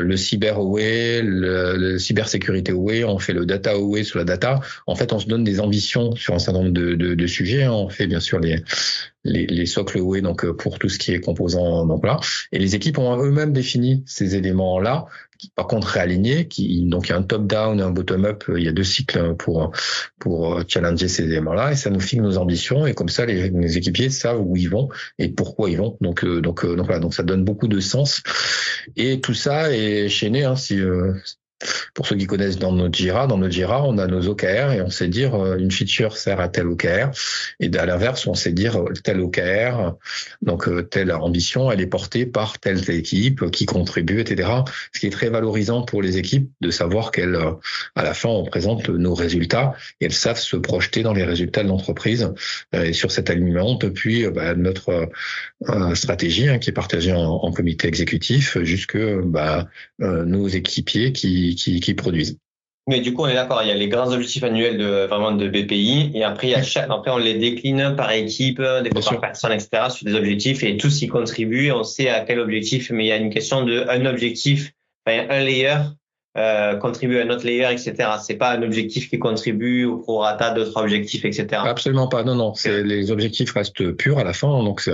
[0.00, 4.60] le cyber away, le, le cybersécurité away, on fait le data away sur la data.
[4.86, 7.64] En fait, on se donne des ambitions sur un certain nombre de, de, de sujets.
[7.64, 7.72] Hein.
[7.72, 8.62] On fait bien sûr les
[9.24, 12.20] les, les socles away donc pour tout ce qui est composant donc là.
[12.52, 15.06] Et les équipes ont eux-mêmes défini ces éléments là
[15.55, 18.45] par contre réaligné, qui donc il y a un top down et un bottom up,
[18.57, 19.72] il y a deux cycles pour
[20.18, 24.11] pour challenger ces éléments-là et ça nous fixe nos ambitions et comme ça les, équipiers
[24.11, 25.97] savent où ils vont et pourquoi ils vont.
[26.01, 28.22] Donc euh, donc euh, donc voilà, donc ça donne beaucoup de sens
[28.97, 31.12] et tout ça est chaîné hein, si euh,
[31.94, 34.82] pour ceux qui connaissent dans notre Jira, dans notre Jira, on a nos OKR et
[34.82, 37.11] on sait dire euh, une feature sert à tel OKR.
[37.61, 39.94] Et à l'inverse, on sait dire euh, tel OKR,
[40.42, 44.48] donc euh, telle ambition, elle est portée par telle, équipe qui contribue, etc.
[44.92, 47.38] Ce qui est très valorisant pour les équipes de savoir qu'elles,
[47.94, 51.62] à la fin, on présente nos résultats et elles savent se projeter dans les résultats
[51.62, 52.32] de l'entreprise.
[52.72, 55.09] Et sur cet alignement, depuis bah, notre
[55.94, 59.68] stratégie hein, qui est partagée en, comité exécutif, jusque bah,
[60.00, 62.38] nos équipiers qui qui, produisent.
[62.86, 65.32] Mais du coup, on est d'accord, il y a les grands objectifs annuels de vraiment
[65.32, 69.84] de BPI, et après, chaque, on les décline par équipe, des fois par personne, etc.,
[69.88, 73.12] sur des objectifs, et tous y contribuent, on sait à quel objectif, mais il y
[73.12, 74.72] a une question de un objectif,
[75.07, 75.76] enfin, un layer
[76.36, 77.95] euh, contribue à un autre layer, etc.
[78.20, 81.62] C'est pas un objectif qui contribue au prorata d'autres objectifs, etc.
[81.64, 82.24] Absolument pas.
[82.24, 82.53] Non, non.
[82.66, 84.49] Les objectifs restent purs à la fin.
[84.64, 84.88] Donc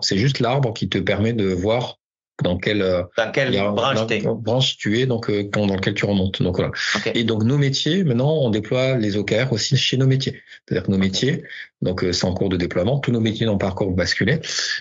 [0.00, 1.98] c'est juste l'arbre qui te permet de voir
[2.42, 6.40] dans quelle, euh, dans quelle branche, branche, tu es, donc euh, dans lequel tu remontes.
[6.42, 6.70] Donc voilà.
[7.14, 10.40] Et donc nos métiers, maintenant, on déploie les OKR aussi chez nos métiers.
[10.66, 11.42] C'est-à-dire que nos métiers,
[11.82, 14.40] donc euh, c'est en cours de déploiement, tous nos métiers n'ont pas encore basculé,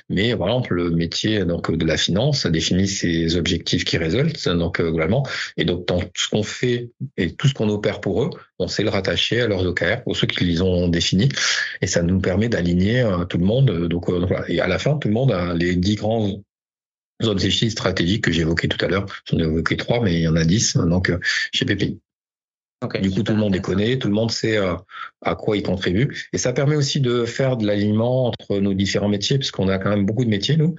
[0.10, 4.48] mais par exemple le métier donc de la finance ça définit ses objectifs qui résultent,
[4.50, 5.26] donc globalement.
[5.58, 8.30] Et donc dans tout ce qu'on fait et tout ce qu'on opère pour eux,
[8.60, 11.30] on sait le rattacher à leurs OKR pour ceux qui les ont définis,
[11.82, 13.88] et ça nous permet d'aligner tout le monde.
[13.88, 14.46] Donc, donc voilà.
[14.48, 16.42] Et à la fin, tout le monde a les dix grands
[17.24, 19.06] objectifs stratégiques que j'ai évoqués tout à l'heure.
[19.26, 21.20] J'en ai évoqué trois, mais il y en a dix donc euh,
[21.54, 22.00] chez PPI.
[23.02, 24.76] du coup, tout le monde les connaît, tout le monde sait euh,
[25.22, 26.30] à quoi il contribue.
[26.34, 29.90] Et ça permet aussi de faire de l'alignement entre nos différents métiers, puisqu'on a quand
[29.90, 30.76] même beaucoup de métiers, nous.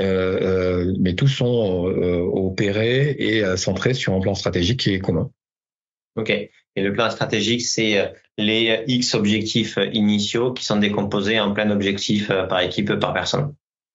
[0.00, 1.84] Euh, mais tous sont
[2.32, 5.30] opérés et centrés sur un plan stratégique qui est commun.
[6.16, 6.30] OK.
[6.30, 12.28] Et le plan stratégique, c'est les X objectifs initiaux qui sont décomposés en plein d'objectifs
[12.28, 13.54] par équipe, par personne.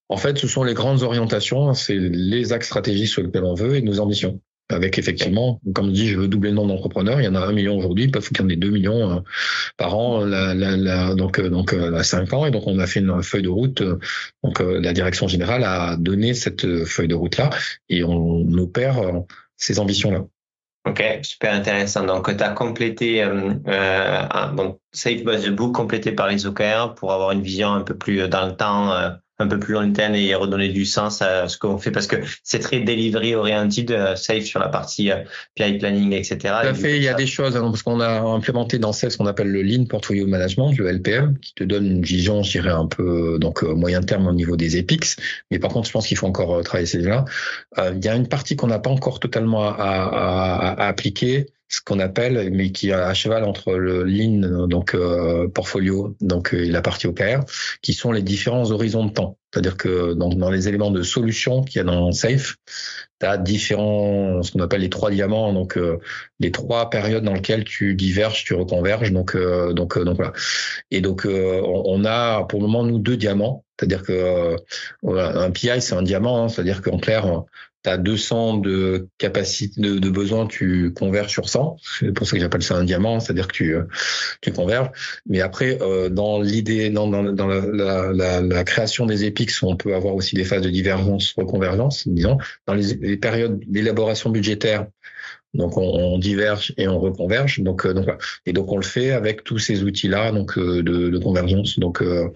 [0.10, 3.76] En fait, ce sont les grandes orientations, c'est les axes stratégiques sur lesquels on veut
[3.76, 4.40] et nos ambitions.
[4.70, 7.22] Avec effectivement, comme je dis, je veux doubler le nombre d'entrepreneurs.
[7.22, 9.18] Il y en a un million aujourd'hui, il faut qu'il y en ait deux millions
[9.18, 9.20] euh,
[9.78, 10.22] par an.
[11.16, 13.50] donc, euh, donc euh, à cinq ans, et donc on a fait une feuille de
[13.50, 13.84] route.
[14.44, 17.52] Donc la direction générale a donné cette feuille de route là,
[17.90, 18.96] et on opère
[19.56, 20.26] ces ambitions là.
[20.88, 22.06] Ok, super intéressant.
[22.06, 23.54] Donc, tu as complété, euh,
[24.92, 28.46] Safe Buzz Book complété par les OKR pour avoir une vision un peu plus dans
[28.46, 28.94] le temps,
[29.38, 32.60] un peu plus lointaine et redonner du sens à ce qu'on fait parce que c'est
[32.60, 35.24] très delivery oriented, euh, safe sur la partie euh,
[35.56, 36.38] PI planning, etc.
[36.40, 36.98] Tout à fait.
[36.98, 39.50] Il y a des choses hein, parce qu'on a implémenté dans Safe ce qu'on appelle
[39.50, 43.38] le Lean Portfolio Management, le LPM, qui te donne une vision, je dirais un peu
[43.40, 45.18] donc euh, moyen terme au niveau des EPICS.
[45.52, 47.26] Mais par contre, je pense qu'il faut encore travailler ces là
[47.94, 51.82] Il y a une partie qu'on n'a pas encore totalement à, à, à, appliquer ce
[51.82, 56.66] qu'on appelle, mais qui est à cheval entre le Lean, donc euh, portfolio, donc et
[56.66, 57.40] la partie OKR,
[57.82, 59.38] qui sont les différents horizons de temps.
[59.52, 62.58] C'est-à-dire que dans, dans, les éléments de solution qu'il y a dans Safe,
[63.20, 65.98] tu as différents, ce qu'on appelle les trois diamants, donc euh,
[66.40, 69.12] les trois périodes dans lesquelles tu diverges, tu reconverges.
[69.12, 70.34] Donc, euh, donc, donc voilà.
[70.92, 73.64] Et donc, on, on, a pour le moment nous deux diamants.
[73.80, 74.56] C'est-à-dire que
[75.06, 77.44] un PI c'est un diamant, hein, c'est-à-dire qu'en clair,
[77.86, 81.78] tu as 200 de capacité de, de besoin, tu converges sur 100.
[82.00, 83.76] C'est pour ça que j'appelle ça un diamant, c'est-à-dire que tu,
[84.42, 84.90] tu converges.
[85.28, 89.76] Mais après, euh, dans l'idée, dans, dans, dans la, la, la, création des épiques, on
[89.76, 92.38] peut avoir aussi des phases de divergence, reconvergence, disons.
[92.66, 94.88] Dans les, les périodes d'élaboration budgétaire,
[95.56, 97.62] donc on, diverge et on reconverge.
[97.62, 98.08] Donc, euh, donc
[98.46, 101.80] et donc on le fait avec tous ces outils-là, donc euh, de, de, convergence.
[101.80, 102.30] Donc euh,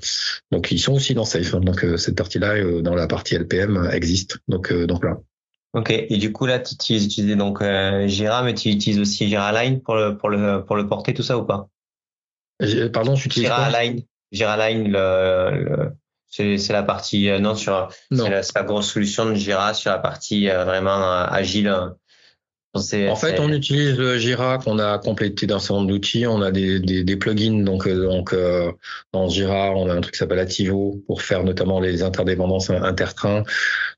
[0.51, 1.55] donc ils sont aussi dans Safe.
[1.55, 4.39] Donc cette partie-là dans la partie LPM existe.
[4.47, 5.19] Donc donc là.
[5.73, 5.91] Ok.
[5.91, 9.81] Et du coup, là, tu utilises donc euh, Jira, mais tu utilises aussi Jira Line
[9.81, 11.67] pour le, pour le, pour le porter, tout ça ou pas?
[12.91, 14.01] Pardon, tu utilises Jira Line.
[14.31, 15.95] Jira Line, le, le
[16.31, 20.47] c'est la partie, non, sur, c'est la, la, grosse solution de Jira sur la partie
[20.47, 21.95] vraiment agile
[22.75, 26.27] en fait, on utilise Jira qu'on a complété d'un certain nombre d'outils.
[26.27, 27.63] On a des, des, des, plugins.
[27.63, 28.71] Donc, euh, donc euh,
[29.11, 33.43] dans Jira, on a un truc qui s'appelle Ativo pour faire notamment les interdépendances intertrains.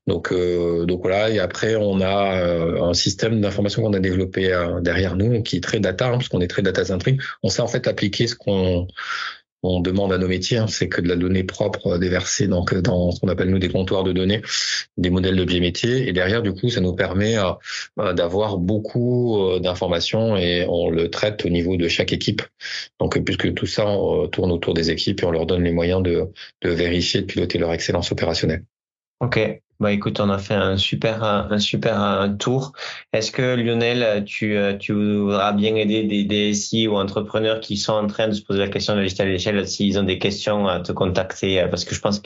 [0.06, 1.30] Donc, euh, donc voilà.
[1.30, 2.44] Et après, on a
[2.82, 4.50] un système d'information qu'on a développé
[4.80, 7.20] derrière nous qui est très data, hein, parce qu'on est très data centric.
[7.42, 8.88] On sait en fait appliquer ce qu'on
[9.62, 13.12] on demande à nos métiers, hein, c'est que de la donnée propre déversée donc dans
[13.12, 14.42] ce qu'on appelle nous des comptoirs de données,
[14.96, 16.08] des modèles de biais métiers.
[16.08, 21.10] Et derrière, du coup, ça nous permet euh, d'avoir beaucoup euh, d'informations et on le
[21.10, 22.42] traite au niveau de chaque équipe.
[23.00, 26.02] Donc, puisque tout ça on tourne autour des équipes et on leur donne les moyens
[26.02, 26.26] de,
[26.62, 28.64] de vérifier, de piloter leur excellence opérationnelle.
[29.20, 29.38] Ok.
[29.82, 32.72] Bah écoute, on a fait un super un super tour.
[33.12, 38.06] Est-ce que Lionel, tu tu voudras bien aider des DSI ou entrepreneurs qui sont en
[38.06, 40.78] train de se poser la question de la à l'échelle s'ils ont des questions à
[40.78, 41.66] te contacter?
[41.68, 42.20] Parce que je pense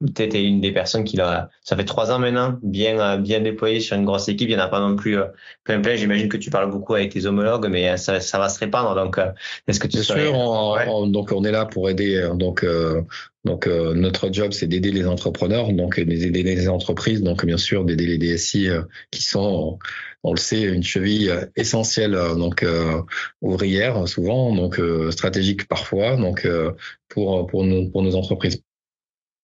[0.00, 3.80] que peut-être une des personnes qui l'a ça fait trois ans maintenant bien bien déployé
[3.80, 4.48] sur une grosse équipe.
[4.48, 5.26] Il y en a pas non plus euh,
[5.64, 5.96] plein plein.
[5.96, 8.94] J'imagine que tu parles beaucoup avec tes homologues, mais ça, ça va se répandre.
[8.94, 9.30] Donc euh,
[9.66, 12.64] est-ce que tu Bien sûr, on, donc on est là pour aider donc
[13.44, 17.84] donc euh, notre job, c'est d'aider les entrepreneurs, donc d'aider les entreprises, donc bien sûr
[17.84, 19.78] d'aider les DSI euh, qui sont,
[20.22, 22.64] on le sait, une cheville euh, essentielle, donc
[23.42, 24.80] ouvrière souvent, donc
[25.10, 26.48] stratégique parfois, donc
[27.08, 28.62] pour pour nos pour nos entreprises.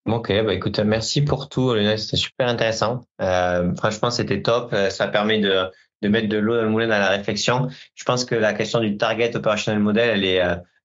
[0.06, 3.02] Ok, bah écoute, merci pour tout, Lionel, c'était super intéressant.
[3.20, 4.74] Euh, franchement, c'était top.
[4.90, 5.70] Ça permet de
[6.02, 7.68] de mettre de l'eau dans le moulin dans la réflexion.
[7.94, 10.40] Je pense que la question du target operational model, elle est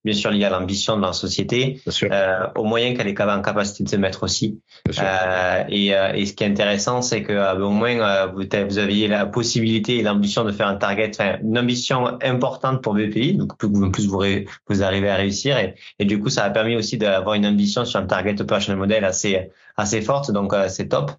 [0.06, 3.82] bien sûr lié à l'ambition de la société, euh, au moyen qu'elle est en capacité
[3.82, 4.60] de se mettre aussi.
[5.00, 8.44] Euh, et, euh, et, ce qui est intéressant, c'est que euh, au moins euh, vous,
[8.68, 12.94] vous aviez la possibilité et l'ambition de faire un target, enfin, une ambition importante pour
[12.94, 14.22] BPI, donc plus, plus vous,
[14.68, 15.58] vous arrivez à réussir.
[15.58, 18.78] Et, et, du coup, ça a permis aussi d'avoir une ambition sur un target operational
[18.78, 21.10] model assez assez forte, donc c'est top.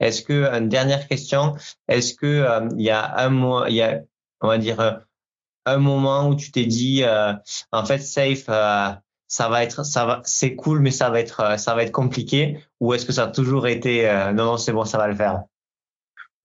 [0.00, 1.54] Est-ce que une dernière question,
[1.88, 2.44] est-ce que
[2.76, 4.00] il y a un mois, il y a
[4.42, 5.00] on va dire
[5.66, 7.32] un moment où tu t'es dit, euh,
[7.70, 8.90] en fait, safe, euh,
[9.28, 11.92] ça va être, ça va, c'est cool, mais ça va être, euh, ça va être
[11.92, 14.04] compliqué, ou est-ce que ça a toujours été,
[14.34, 15.42] non, non, c'est bon, ça va le faire?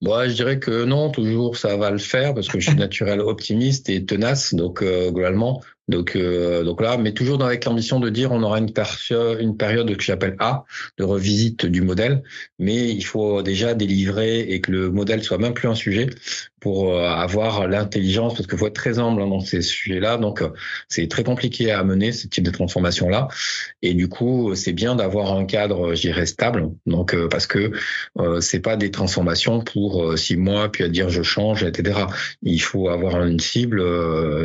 [0.01, 3.19] Moi, je dirais que non, toujours ça va le faire parce que je suis naturel
[3.19, 4.53] optimiste et tenace.
[4.53, 8.71] Donc globalement, donc, euh, donc là, mais toujours avec l'ambition de dire on aura une,
[8.71, 10.65] période que j'appelle A
[10.97, 12.23] de revisite du modèle,
[12.59, 16.09] mais il faut déjà délivrer et que le modèle soit même plus un sujet
[16.59, 20.17] pour euh, avoir l'intelligence, parce qu'il faut être très humble hein, dans ces sujets-là.
[20.17, 20.49] Donc, euh,
[20.89, 23.27] c'est très compliqué à mener ce type de transformation-là.
[23.81, 26.71] Et du coup, c'est bien d'avoir un cadre, je dirais, stable.
[26.85, 27.71] Donc, parce que
[28.19, 31.99] euh, c'est pas des transformations pour six mois, puis à dire je change, etc.
[32.41, 33.81] Il faut avoir une cible,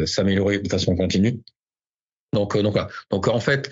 [0.06, 1.31] s'améliorer de façon continue
[2.32, 2.76] donc, euh, donc,
[3.10, 3.70] donc en fait,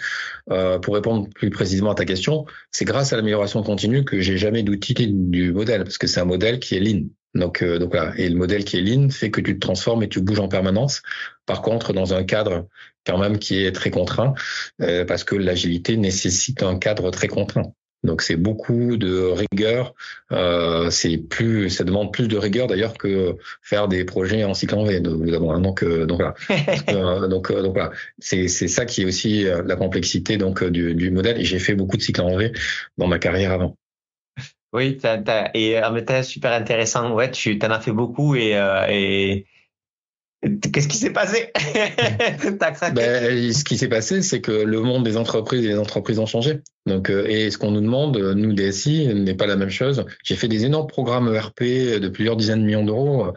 [0.50, 4.36] euh, pour répondre plus précisément à ta question, c'est grâce à l'amélioration continue que j'ai
[4.36, 7.06] jamais d'outil du modèle, parce que c'est un modèle qui est lean.
[7.34, 8.12] Donc, euh, donc voilà.
[8.18, 10.48] Et le modèle qui est lean fait que tu te transformes et tu bouges en
[10.48, 11.00] permanence.
[11.46, 12.66] Par contre, dans un cadre
[13.06, 14.34] quand même qui est très contraint,
[14.78, 17.72] parce que l'agilité nécessite un cadre très contraint.
[18.02, 19.94] Donc c'est beaucoup de rigueur.
[20.32, 24.74] Euh, c'est plus, ça demande plus de rigueur d'ailleurs que faire des projets en cycle
[24.74, 25.00] en V.
[25.00, 26.34] Donc, euh, donc voilà.
[26.90, 27.90] Euh, donc, donc voilà.
[28.18, 31.38] C'est c'est ça qui est aussi la complexité donc du, du modèle.
[31.38, 32.52] Et j'ai fait beaucoup de cycles en V
[32.96, 33.76] dans ma carrière avant.
[34.72, 34.98] Oui,
[35.54, 37.12] et en super intéressant.
[37.14, 38.56] Ouais, tu en as fait beaucoup et,
[38.88, 39.46] et
[40.42, 41.52] Qu'est-ce qui s'est passé?
[42.94, 46.26] Ben, Ce qui s'est passé, c'est que le monde des entreprises et des entreprises ont
[46.26, 46.60] changé.
[46.86, 50.06] Donc, euh, et ce qu'on nous demande, nous DSI, n'est pas la même chose.
[50.24, 51.62] J'ai fait des énormes programmes ERP
[52.00, 53.34] de plusieurs dizaines de millions d'euros.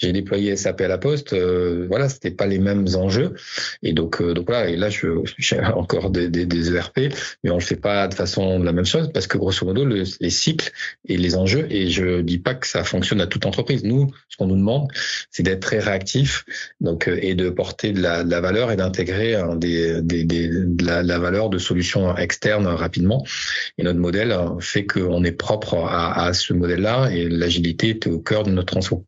[0.00, 1.34] J'ai déployé SAP à la Poste.
[1.34, 3.34] Euh, voilà, c'était pas les mêmes enjeux.
[3.82, 4.68] Et donc, euh, donc voilà.
[4.70, 7.12] Et là, je j'ai encore des, des, des, ERP,
[7.44, 10.30] mais on le fait pas de façon la même chose parce que grosso modo, les
[10.30, 10.70] cycles
[11.06, 11.66] et les enjeux.
[11.70, 13.84] Et je dis pas que ça fonctionne à toute entreprise.
[13.84, 14.88] Nous, ce qu'on nous demande,
[15.30, 16.44] c'est d'être très réactif,
[16.80, 20.48] donc euh, et de porter de la, de la valeur et d'intégrer des, des, des,
[20.48, 23.24] de la, la, valeur de solutions externes rapidement.
[23.76, 28.18] Et notre modèle fait qu'on est propre à, à ce modèle-là et l'agilité est au
[28.18, 29.04] cœur de notre transfo.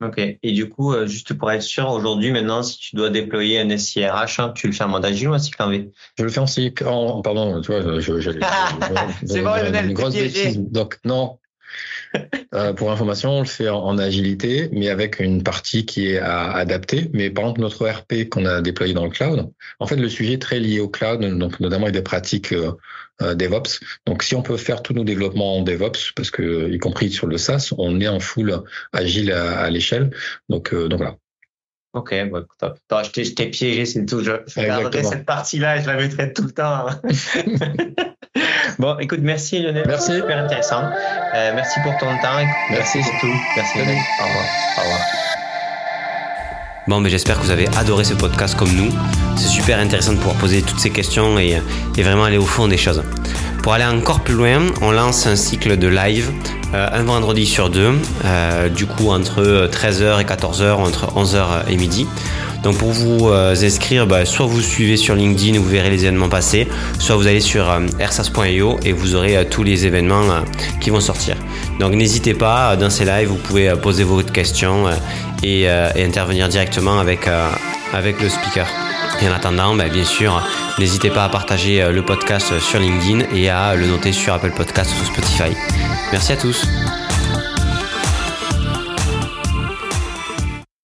[0.00, 0.18] Ok.
[0.18, 3.76] Et du coup, euh, juste pour être sûr, aujourd'hui, maintenant, si tu dois déployer un
[3.76, 5.90] SIRH, hein, tu le fais en mode agile ou en cycle en V?
[6.16, 8.30] Je le fais en cycle en, pardon, tu vois, je, je,
[9.26, 10.58] C'est bon, une grosse bêtise.
[10.58, 11.38] Donc, non,
[12.54, 16.52] euh, pour information, on le fait en, agilité, mais avec une partie qui est à
[16.52, 17.10] adapter.
[17.12, 19.50] Mais par exemple, notre ERP qu'on a déployé dans le cloud,
[19.80, 22.72] en fait, le sujet est très lié au cloud, donc notamment avec des pratiques euh,
[23.22, 23.80] euh, DevOps.
[24.06, 27.26] Donc, si on peut faire tous nos développements en DevOps, parce que y compris sur
[27.26, 30.10] le SaaS, on est en full agile à, l'échelle.
[30.48, 31.16] Donc, donc voilà.
[31.94, 32.78] Ok, bah, top.
[32.90, 34.22] je t'ai piégé, c'est tout.
[34.22, 36.86] Je, je garderai cette partie-là et je la mettrai tout le temps.
[38.78, 39.84] Bon, écoute, merci Lionel.
[39.88, 40.12] Merci.
[40.12, 40.84] Super intéressant.
[41.34, 42.38] Euh, merci pour ton temps.
[42.70, 43.34] Merci, pour tout.
[43.56, 43.96] Merci Lionel.
[44.20, 44.44] Au revoir.
[44.76, 45.00] Au revoir.
[46.86, 48.90] Bon, mais j'espère que vous avez adoré ce podcast comme nous.
[49.36, 51.60] C'est super intéressant de pouvoir poser toutes ces questions et,
[51.96, 53.02] et, vraiment aller au fond des choses.
[53.68, 56.30] Pour aller encore plus loin, on lance un cycle de live
[56.72, 57.92] euh, un vendredi sur deux,
[58.24, 62.06] euh, du coup entre 13h et 14h, entre 11h et midi.
[62.62, 66.30] Donc pour vous euh, inscrire, bah, soit vous suivez sur LinkedIn vous verrez les événements
[66.30, 66.66] passer,
[66.98, 70.24] soit vous allez sur euh, ersas.io et vous aurez euh, tous les événements
[70.80, 71.36] qui vont sortir.
[71.78, 74.86] Donc n'hésitez pas, dans ces lives, vous pouvez poser vos questions
[75.42, 78.66] et, intervenir directement avec le speaker.
[79.20, 80.42] Et en attendant, bah, bien sûr,
[80.78, 84.92] n'hésitez pas à partager le podcast sur LinkedIn et à le noter sur Apple Podcast
[85.00, 85.56] ou Spotify.
[86.12, 86.64] Merci à tous.